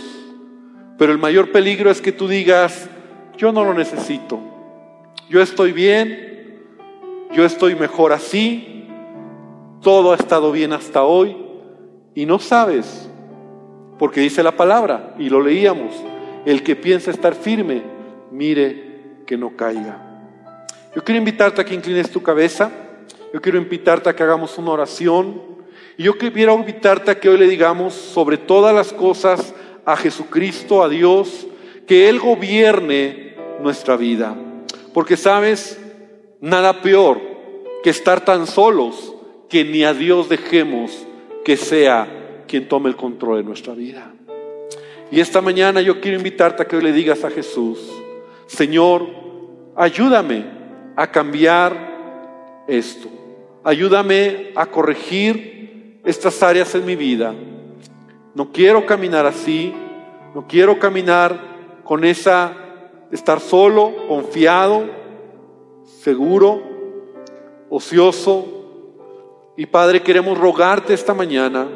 Pero 0.97 1.11
el 1.11 1.19
mayor 1.19 1.51
peligro 1.51 1.91
es 1.91 2.01
que 2.01 2.11
tú 2.11 2.27
digas, 2.27 2.89
yo 3.37 3.51
no 3.51 3.63
lo 3.63 3.75
necesito, 3.75 4.39
yo 5.29 5.39
estoy 5.39 5.71
bien, 5.71 6.63
yo 7.31 7.45
estoy 7.45 7.75
mejor 7.75 8.11
así, 8.11 8.87
todo 9.83 10.13
ha 10.13 10.15
estado 10.15 10.51
bien 10.51 10.73
hasta 10.73 11.03
hoy 11.03 11.42
y 12.15 12.25
no 12.25 12.39
sabes, 12.39 13.09
porque 13.97 14.21
dice 14.21 14.43
la 14.43 14.55
palabra 14.55 15.15
y 15.17 15.29
lo 15.29 15.41
leíamos, 15.41 15.93
el 16.45 16.63
que 16.63 16.75
piensa 16.75 17.11
estar 17.11 17.35
firme, 17.35 17.83
mire 18.31 19.21
que 19.25 19.37
no 19.37 19.55
caiga. 19.55 20.13
Yo 20.95 21.03
quiero 21.03 21.17
invitarte 21.17 21.61
a 21.61 21.65
que 21.65 21.73
inclines 21.73 22.11
tu 22.11 22.21
cabeza. 22.21 22.71
Yo 23.33 23.41
quiero 23.41 23.57
invitarte 23.57 24.09
a 24.09 24.15
que 24.15 24.21
hagamos 24.21 24.57
una 24.57 24.71
oración. 24.71 25.41
Y 25.97 26.03
yo 26.03 26.17
quiero 26.17 26.53
invitarte 26.55 27.11
a 27.11 27.19
que 27.19 27.29
hoy 27.29 27.37
le 27.37 27.47
digamos 27.47 27.93
sobre 27.93 28.37
todas 28.37 28.75
las 28.75 28.93
cosas 28.93 29.55
a 29.85 29.95
Jesucristo, 29.95 30.83
a 30.83 30.89
Dios, 30.89 31.47
que 31.87 32.09
Él 32.09 32.19
gobierne 32.19 33.35
nuestra 33.61 33.95
vida. 33.95 34.35
Porque 34.93 35.17
sabes, 35.17 35.79
nada 36.41 36.81
peor 36.81 37.19
que 37.83 37.89
estar 37.89 38.23
tan 38.23 38.45
solos 38.45 39.15
que 39.49 39.65
ni 39.65 39.83
a 39.83 39.93
Dios 39.93 40.29
dejemos 40.29 41.05
que 41.43 41.57
sea 41.57 42.43
quien 42.47 42.67
tome 42.67 42.89
el 42.89 42.95
control 42.95 43.37
de 43.37 43.43
nuestra 43.43 43.73
vida. 43.73 44.11
Y 45.11 45.19
esta 45.19 45.41
mañana 45.41 45.81
yo 45.81 46.01
quiero 46.01 46.17
invitarte 46.17 46.63
a 46.63 46.67
que 46.67 46.81
le 46.81 46.91
digas 46.91 47.23
a 47.23 47.29
Jesús, 47.29 47.79
Señor, 48.47 49.07
ayúdame 49.75 50.45
a 50.95 51.11
cambiar 51.11 52.63
esto. 52.67 53.09
Ayúdame 53.63 54.51
a 54.55 54.65
corregir 54.65 55.99
estas 56.03 56.41
áreas 56.43 56.73
en 56.75 56.85
mi 56.85 56.95
vida. 56.95 57.33
No 58.35 58.51
quiero 58.51 58.85
caminar 58.85 59.25
así, 59.25 59.73
no 60.33 60.47
quiero 60.47 60.79
caminar 60.79 61.39
con 61.83 62.03
esa, 62.03 62.57
estar 63.11 63.39
solo, 63.39 64.07
confiado, 64.07 64.85
seguro, 66.01 66.61
ocioso. 67.69 68.62
Y 69.55 69.67
Padre, 69.67 70.01
queremos 70.01 70.37
rogarte 70.37 70.95
esta 70.95 71.13
mañana, 71.13 71.67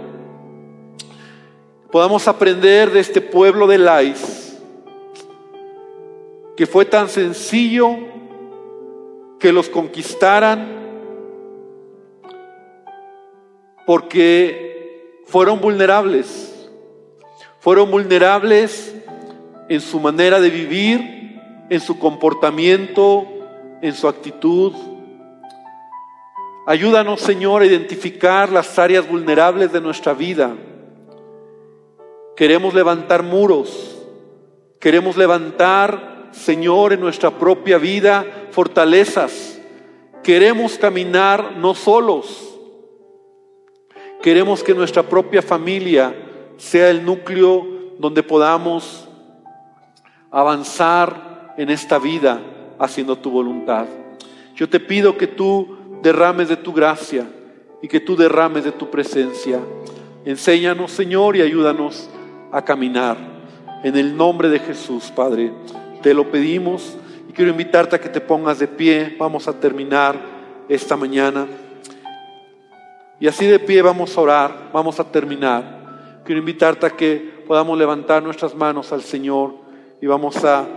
podamos 1.92 2.28
aprender 2.28 2.90
de 2.90 3.00
este 3.00 3.22
pueblo 3.22 3.68
de 3.68 3.78
Lais, 3.78 4.60
que 6.56 6.66
fue 6.66 6.86
tan 6.86 7.08
sencillo 7.08 7.96
que 9.40 9.54
los 9.54 9.70
conquistaran 9.70 10.76
porque 13.86 15.22
fueron 15.28 15.62
vulnerables, 15.62 16.72
fueron 17.60 17.92
vulnerables 17.92 18.96
en 19.70 19.82
su 19.82 20.00
manera 20.00 20.40
de 20.40 20.50
vivir, 20.50 21.40
en 21.70 21.80
su 21.80 22.00
comportamiento, 22.00 23.28
en 23.84 23.94
su 23.94 24.08
actitud. 24.08 24.74
Ayúdanos, 26.68 27.22
Señor, 27.22 27.64
a 27.64 27.66
identificar 27.66 28.52
las 28.52 28.78
áreas 28.78 29.10
vulnerables 29.10 29.74
de 29.74 29.82
nuestra 29.82 30.14
vida. 30.14 30.56
Queremos 32.36 32.76
levantar 32.76 33.24
muros, 33.24 33.98
queremos 34.80 35.18
levantar, 35.18 36.30
Señor, 36.32 36.94
en 36.94 37.00
nuestra 37.00 37.32
propia 37.32 37.80
vida 37.80 38.26
fortalezas. 38.52 39.60
Queremos 40.22 40.78
caminar 40.78 41.58
no 41.58 41.74
solos, 41.74 42.48
Queremos 44.22 44.64
que 44.64 44.74
nuestra 44.74 45.04
propia 45.04 45.42
familia 45.42 46.14
sea 46.58 46.90
el 46.90 47.06
núcleo 47.06 47.66
donde 48.00 48.24
podamos 48.24 49.08
avanzar 50.32 51.54
en 51.58 51.70
esta 51.70 52.00
vida 52.00 52.42
haciendo 52.80 53.18
tu 53.18 53.30
voluntad. 53.30 53.86
Yo 54.56 54.68
te 54.68 54.80
pido 54.80 55.18
que 55.18 55.28
tú 55.28 55.77
derrames 56.02 56.50
de 56.50 56.58
tu 56.58 56.74
gracia 56.74 57.28
y 57.82 57.88
que 57.88 58.00
tú 58.00 58.16
derrames 58.16 58.64
de 58.64 58.72
tu 58.72 58.90
presencia. 58.90 59.60
Enséñanos, 60.26 60.92
Señor, 60.92 61.36
y 61.36 61.42
ayúdanos 61.42 62.10
a 62.52 62.64
caminar. 62.64 63.18
En 63.84 63.96
el 63.96 64.18
nombre 64.18 64.50
de 64.50 64.60
Jesús, 64.60 65.12
Padre, 65.16 65.52
te 66.02 66.14
lo 66.14 66.32
pedimos 66.32 66.98
y 67.30 67.34
quiero 67.34 67.52
invitarte 67.52 67.96
a 67.96 68.02
que 68.02 68.10
te 68.10 68.22
pongas 68.22 68.60
de 68.60 68.68
pie. 68.68 69.16
Vamos 69.20 69.48
a 69.48 69.60
terminar 69.60 70.16
esta 70.68 70.98
mañana. 70.98 71.48
Y 73.20 73.28
así 73.28 73.46
de 73.46 73.60
pie 73.60 73.82
vamos 73.82 74.18
a 74.18 74.22
orar, 74.22 74.70
vamos 74.74 75.00
a 75.00 75.12
terminar. 75.12 76.22
Quiero 76.24 76.40
invitarte 76.40 76.86
a 76.86 76.90
que 76.92 77.44
podamos 77.48 77.78
levantar 77.78 78.22
nuestras 78.22 78.54
manos 78.54 78.92
al 78.92 79.02
Señor 79.02 79.56
y 80.02 80.06
vamos 80.06 80.44
a, 80.44 80.68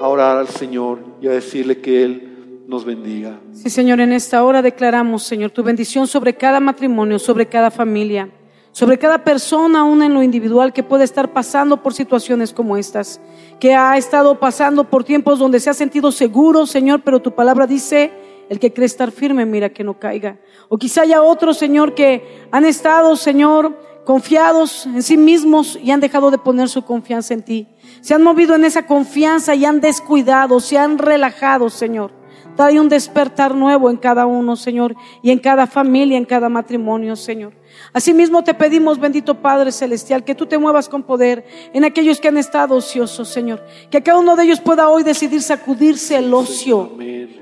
orar 0.00 0.36
al 0.36 0.48
Señor 0.48 0.98
y 1.22 1.26
a 1.26 1.30
decirle 1.30 1.80
que 1.80 2.04
Él 2.04 2.35
nos 2.66 2.84
bendiga. 2.84 3.40
Sí, 3.52 3.70
Señor, 3.70 4.00
en 4.00 4.12
esta 4.12 4.42
hora 4.44 4.62
declaramos, 4.62 5.22
Señor, 5.22 5.50
tu 5.50 5.62
bendición 5.62 6.06
sobre 6.06 6.34
cada 6.34 6.60
matrimonio, 6.60 7.18
sobre 7.18 7.46
cada 7.46 7.70
familia, 7.70 8.28
sobre 8.72 8.98
cada 8.98 9.22
persona, 9.24 9.80
aún 9.80 10.02
en 10.02 10.12
lo 10.12 10.22
individual, 10.22 10.72
que 10.72 10.82
puede 10.82 11.04
estar 11.04 11.32
pasando 11.32 11.82
por 11.82 11.94
situaciones 11.94 12.52
como 12.52 12.76
estas, 12.76 13.20
que 13.60 13.74
ha 13.74 13.96
estado 13.96 14.38
pasando 14.38 14.84
por 14.90 15.04
tiempos 15.04 15.38
donde 15.38 15.60
se 15.60 15.70
ha 15.70 15.74
sentido 15.74 16.10
seguro, 16.12 16.66
Señor, 16.66 17.02
pero 17.04 17.22
tu 17.22 17.34
palabra 17.34 17.66
dice, 17.66 18.10
el 18.48 18.58
que 18.58 18.72
cree 18.72 18.86
estar 18.86 19.10
firme, 19.12 19.46
mira 19.46 19.70
que 19.70 19.84
no 19.84 19.98
caiga. 19.98 20.38
O 20.68 20.76
quizá 20.76 21.02
haya 21.02 21.22
otros, 21.22 21.56
Señor, 21.58 21.94
que 21.94 22.46
han 22.50 22.64
estado, 22.64 23.16
Señor, 23.16 23.78
confiados 24.04 24.86
en 24.86 25.02
sí 25.02 25.16
mismos 25.16 25.78
y 25.82 25.90
han 25.90 26.00
dejado 26.00 26.30
de 26.30 26.38
poner 26.38 26.68
su 26.68 26.82
confianza 26.82 27.34
en 27.34 27.42
ti. 27.42 27.68
Se 28.00 28.14
han 28.14 28.22
movido 28.22 28.54
en 28.54 28.64
esa 28.64 28.86
confianza 28.86 29.54
y 29.54 29.64
han 29.64 29.80
descuidado, 29.80 30.60
se 30.60 30.78
han 30.78 30.98
relajado, 30.98 31.70
Señor. 31.70 32.15
Trae 32.56 32.80
un 32.80 32.88
despertar 32.88 33.54
nuevo 33.54 33.90
en 33.90 33.96
cada 33.96 34.26
uno, 34.26 34.56
Señor, 34.56 34.96
y 35.22 35.30
en 35.30 35.38
cada 35.38 35.66
familia, 35.66 36.16
en 36.16 36.24
cada 36.24 36.48
matrimonio, 36.48 37.14
Señor. 37.14 37.52
Asimismo 37.92 38.42
te 38.42 38.54
pedimos, 38.54 38.98
bendito 38.98 39.34
Padre 39.34 39.72
Celestial, 39.72 40.24
que 40.24 40.34
tú 40.34 40.46
te 40.46 40.58
muevas 40.58 40.88
con 40.88 41.02
poder 41.02 41.44
en 41.72 41.84
aquellos 41.84 42.20
que 42.20 42.28
han 42.28 42.38
estado 42.38 42.74
ociosos, 42.76 43.28
Señor. 43.28 43.64
Que 43.90 44.02
cada 44.02 44.18
uno 44.18 44.36
de 44.36 44.44
ellos 44.44 44.60
pueda 44.60 44.88
hoy 44.88 45.02
decidir 45.02 45.42
sacudirse 45.42 46.16
el 46.16 46.32
ocio 46.32 46.92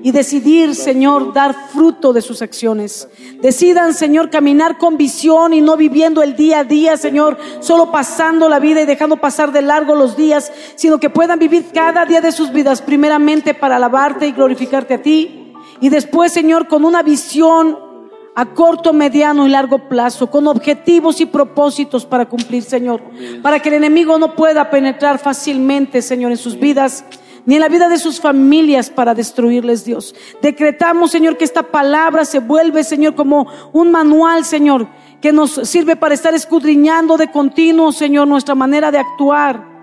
y 0.01 0.11
decidir, 0.11 0.75
Señor, 0.75 1.33
dar 1.33 1.55
fruto 1.71 2.13
de 2.13 2.21
sus 2.21 2.41
acciones. 2.41 3.07
Decidan, 3.41 3.93
Señor, 3.93 4.29
caminar 4.29 4.77
con 4.77 4.97
visión 4.97 5.53
y 5.53 5.61
no 5.61 5.77
viviendo 5.77 6.21
el 6.21 6.35
día 6.35 6.59
a 6.59 6.63
día, 6.63 6.97
Señor, 6.97 7.37
solo 7.59 7.91
pasando 7.91 8.49
la 8.49 8.59
vida 8.59 8.81
y 8.81 8.85
dejando 8.85 9.17
pasar 9.17 9.51
de 9.51 9.61
largo 9.61 9.95
los 9.95 10.15
días, 10.15 10.51
sino 10.75 10.99
que 10.99 11.09
puedan 11.09 11.39
vivir 11.39 11.67
cada 11.73 12.05
día 12.05 12.21
de 12.21 12.31
sus 12.31 12.51
vidas 12.51 12.81
primeramente 12.81 13.53
para 13.53 13.77
alabarte 13.77 14.27
y 14.27 14.31
glorificarte 14.31 14.95
a 14.95 15.01
ti. 15.01 15.53
Y 15.81 15.89
después, 15.89 16.31
Señor, 16.31 16.67
con 16.67 16.85
una 16.85 17.03
visión 17.03 17.77
a 18.35 18.53
corto, 18.53 18.91
mediano 18.91 19.47
y 19.47 19.49
largo 19.49 19.87
plazo, 19.87 20.29
con 20.29 20.47
objetivos 20.47 21.21
y 21.21 21.25
propósitos 21.25 22.05
para 22.05 22.27
cumplir, 22.27 22.63
Señor, 22.63 23.01
para 23.41 23.59
que 23.59 23.69
el 23.69 23.75
enemigo 23.75 24.19
no 24.19 24.35
pueda 24.35 24.69
penetrar 24.69 25.19
fácilmente, 25.19 26.01
Señor, 26.01 26.31
en 26.31 26.37
sus 26.37 26.59
vidas 26.59 27.05
ni 27.45 27.55
en 27.55 27.61
la 27.61 27.69
vida 27.69 27.89
de 27.89 27.99
sus 27.99 28.19
familias 28.19 28.89
para 28.89 29.13
destruirles, 29.13 29.85
Dios. 29.85 30.15
Decretamos, 30.41 31.11
Señor, 31.11 31.37
que 31.37 31.45
esta 31.45 31.63
palabra 31.63 32.25
se 32.25 32.39
vuelve, 32.39 32.83
Señor, 32.83 33.15
como 33.15 33.47
un 33.73 33.91
manual, 33.91 34.45
Señor, 34.45 34.87
que 35.21 35.31
nos 35.31 35.51
sirve 35.51 35.95
para 35.95 36.13
estar 36.13 36.33
escudriñando 36.33 37.17
de 37.17 37.31
continuo, 37.31 37.91
Señor, 37.91 38.27
nuestra 38.27 38.55
manera 38.55 38.91
de 38.91 38.99
actuar 38.99 39.74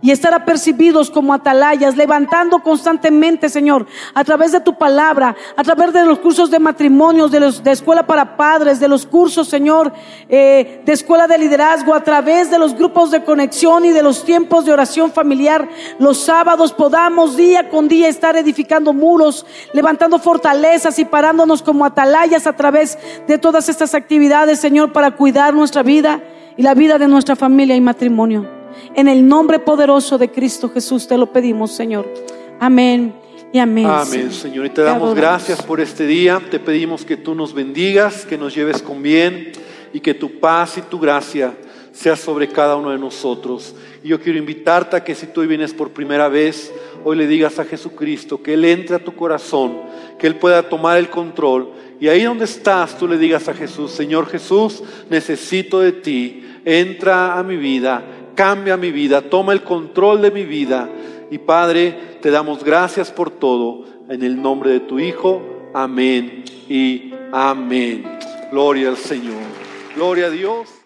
y 0.00 0.10
estar 0.10 0.32
apercibidos 0.34 1.10
como 1.10 1.34
atalayas, 1.34 1.96
levantando 1.96 2.60
constantemente, 2.60 3.48
Señor, 3.48 3.86
a 4.14 4.24
través 4.24 4.52
de 4.52 4.60
tu 4.60 4.76
palabra, 4.76 5.34
a 5.56 5.62
través 5.62 5.92
de 5.92 6.04
los 6.04 6.18
cursos 6.18 6.50
de 6.50 6.58
matrimonios, 6.58 7.30
de, 7.30 7.40
los, 7.40 7.62
de 7.62 7.72
escuela 7.72 8.06
para 8.06 8.36
padres, 8.36 8.80
de 8.80 8.88
los 8.88 9.06
cursos, 9.06 9.48
Señor, 9.48 9.92
eh, 10.28 10.82
de 10.84 10.92
escuela 10.92 11.26
de 11.26 11.38
liderazgo, 11.38 11.94
a 11.94 12.02
través 12.02 12.50
de 12.50 12.58
los 12.58 12.74
grupos 12.74 13.10
de 13.10 13.24
conexión 13.24 13.84
y 13.84 13.90
de 13.90 14.02
los 14.02 14.24
tiempos 14.24 14.64
de 14.64 14.72
oración 14.72 15.10
familiar, 15.10 15.68
los 15.98 16.18
sábados 16.18 16.72
podamos 16.72 17.36
día 17.36 17.68
con 17.68 17.88
día 17.88 18.08
estar 18.08 18.36
edificando 18.36 18.92
muros, 18.92 19.46
levantando 19.72 20.18
fortalezas 20.18 20.98
y 20.98 21.04
parándonos 21.04 21.62
como 21.62 21.84
atalayas 21.84 22.46
a 22.46 22.54
través 22.54 22.98
de 23.26 23.38
todas 23.38 23.68
estas 23.68 23.94
actividades, 23.94 24.60
Señor, 24.60 24.92
para 24.92 25.12
cuidar 25.12 25.54
nuestra 25.54 25.82
vida 25.82 26.22
y 26.56 26.62
la 26.62 26.74
vida 26.74 26.98
de 26.98 27.08
nuestra 27.08 27.36
familia 27.36 27.76
y 27.76 27.80
matrimonio. 27.80 28.57
En 28.94 29.08
el 29.08 29.26
nombre 29.26 29.58
poderoso 29.58 30.18
de 30.18 30.30
Cristo 30.30 30.70
Jesús 30.70 31.06
te 31.06 31.16
lo 31.16 31.32
pedimos, 31.32 31.72
Señor. 31.72 32.12
Amén. 32.60 33.14
Y 33.52 33.58
amén. 33.58 33.86
Amén, 33.86 34.30
Señor. 34.32 34.66
Y 34.66 34.70
te 34.70 34.82
damos 34.82 35.14
gracias 35.14 35.62
por 35.62 35.80
este 35.80 36.06
día. 36.06 36.40
Te 36.50 36.60
pedimos 36.60 37.04
que 37.04 37.16
tú 37.16 37.34
nos 37.34 37.54
bendigas, 37.54 38.26
que 38.26 38.36
nos 38.36 38.54
lleves 38.54 38.82
con 38.82 39.02
bien 39.02 39.52
y 39.92 40.00
que 40.00 40.12
tu 40.14 40.38
paz 40.38 40.76
y 40.76 40.82
tu 40.82 40.98
gracia 40.98 41.54
sea 41.92 42.14
sobre 42.14 42.48
cada 42.48 42.76
uno 42.76 42.90
de 42.90 42.98
nosotros. 42.98 43.74
Y 44.04 44.08
yo 44.08 44.20
quiero 44.20 44.38
invitarte 44.38 44.96
a 44.96 45.04
que 45.04 45.14
si 45.14 45.26
tú 45.28 45.40
vienes 45.46 45.72
por 45.72 45.90
primera 45.90 46.28
vez, 46.28 46.72
hoy 47.04 47.16
le 47.16 47.26
digas 47.26 47.58
a 47.58 47.64
Jesucristo 47.64 48.42
que 48.42 48.54
Él 48.54 48.64
entre 48.66 48.96
a 48.96 49.04
tu 49.04 49.14
corazón, 49.14 49.78
que 50.18 50.26
Él 50.26 50.36
pueda 50.36 50.68
tomar 50.68 50.98
el 50.98 51.08
control. 51.08 51.70
Y 52.00 52.08
ahí 52.08 52.22
donde 52.22 52.44
estás, 52.44 52.98
tú 52.98 53.08
le 53.08 53.18
digas 53.18 53.48
a 53.48 53.54
Jesús, 53.54 53.92
Señor 53.92 54.28
Jesús, 54.28 54.82
necesito 55.10 55.80
de 55.80 55.92
ti, 55.92 56.44
entra 56.64 57.38
a 57.38 57.42
mi 57.42 57.56
vida 57.56 58.04
cambia 58.38 58.76
mi 58.76 58.92
vida, 58.92 59.20
toma 59.20 59.52
el 59.52 59.64
control 59.64 60.22
de 60.22 60.30
mi 60.30 60.44
vida. 60.44 60.88
Y 61.28 61.38
Padre, 61.38 62.18
te 62.22 62.30
damos 62.30 62.62
gracias 62.62 63.10
por 63.10 63.32
todo. 63.32 63.84
En 64.08 64.22
el 64.22 64.40
nombre 64.40 64.70
de 64.70 64.78
tu 64.78 65.00
Hijo, 65.00 65.42
amén 65.74 66.44
y 66.68 67.12
amén. 67.32 68.04
Gloria 68.52 68.90
al 68.90 68.96
Señor. 68.96 69.42
Gloria 69.96 70.26
a 70.26 70.30
Dios. 70.30 70.77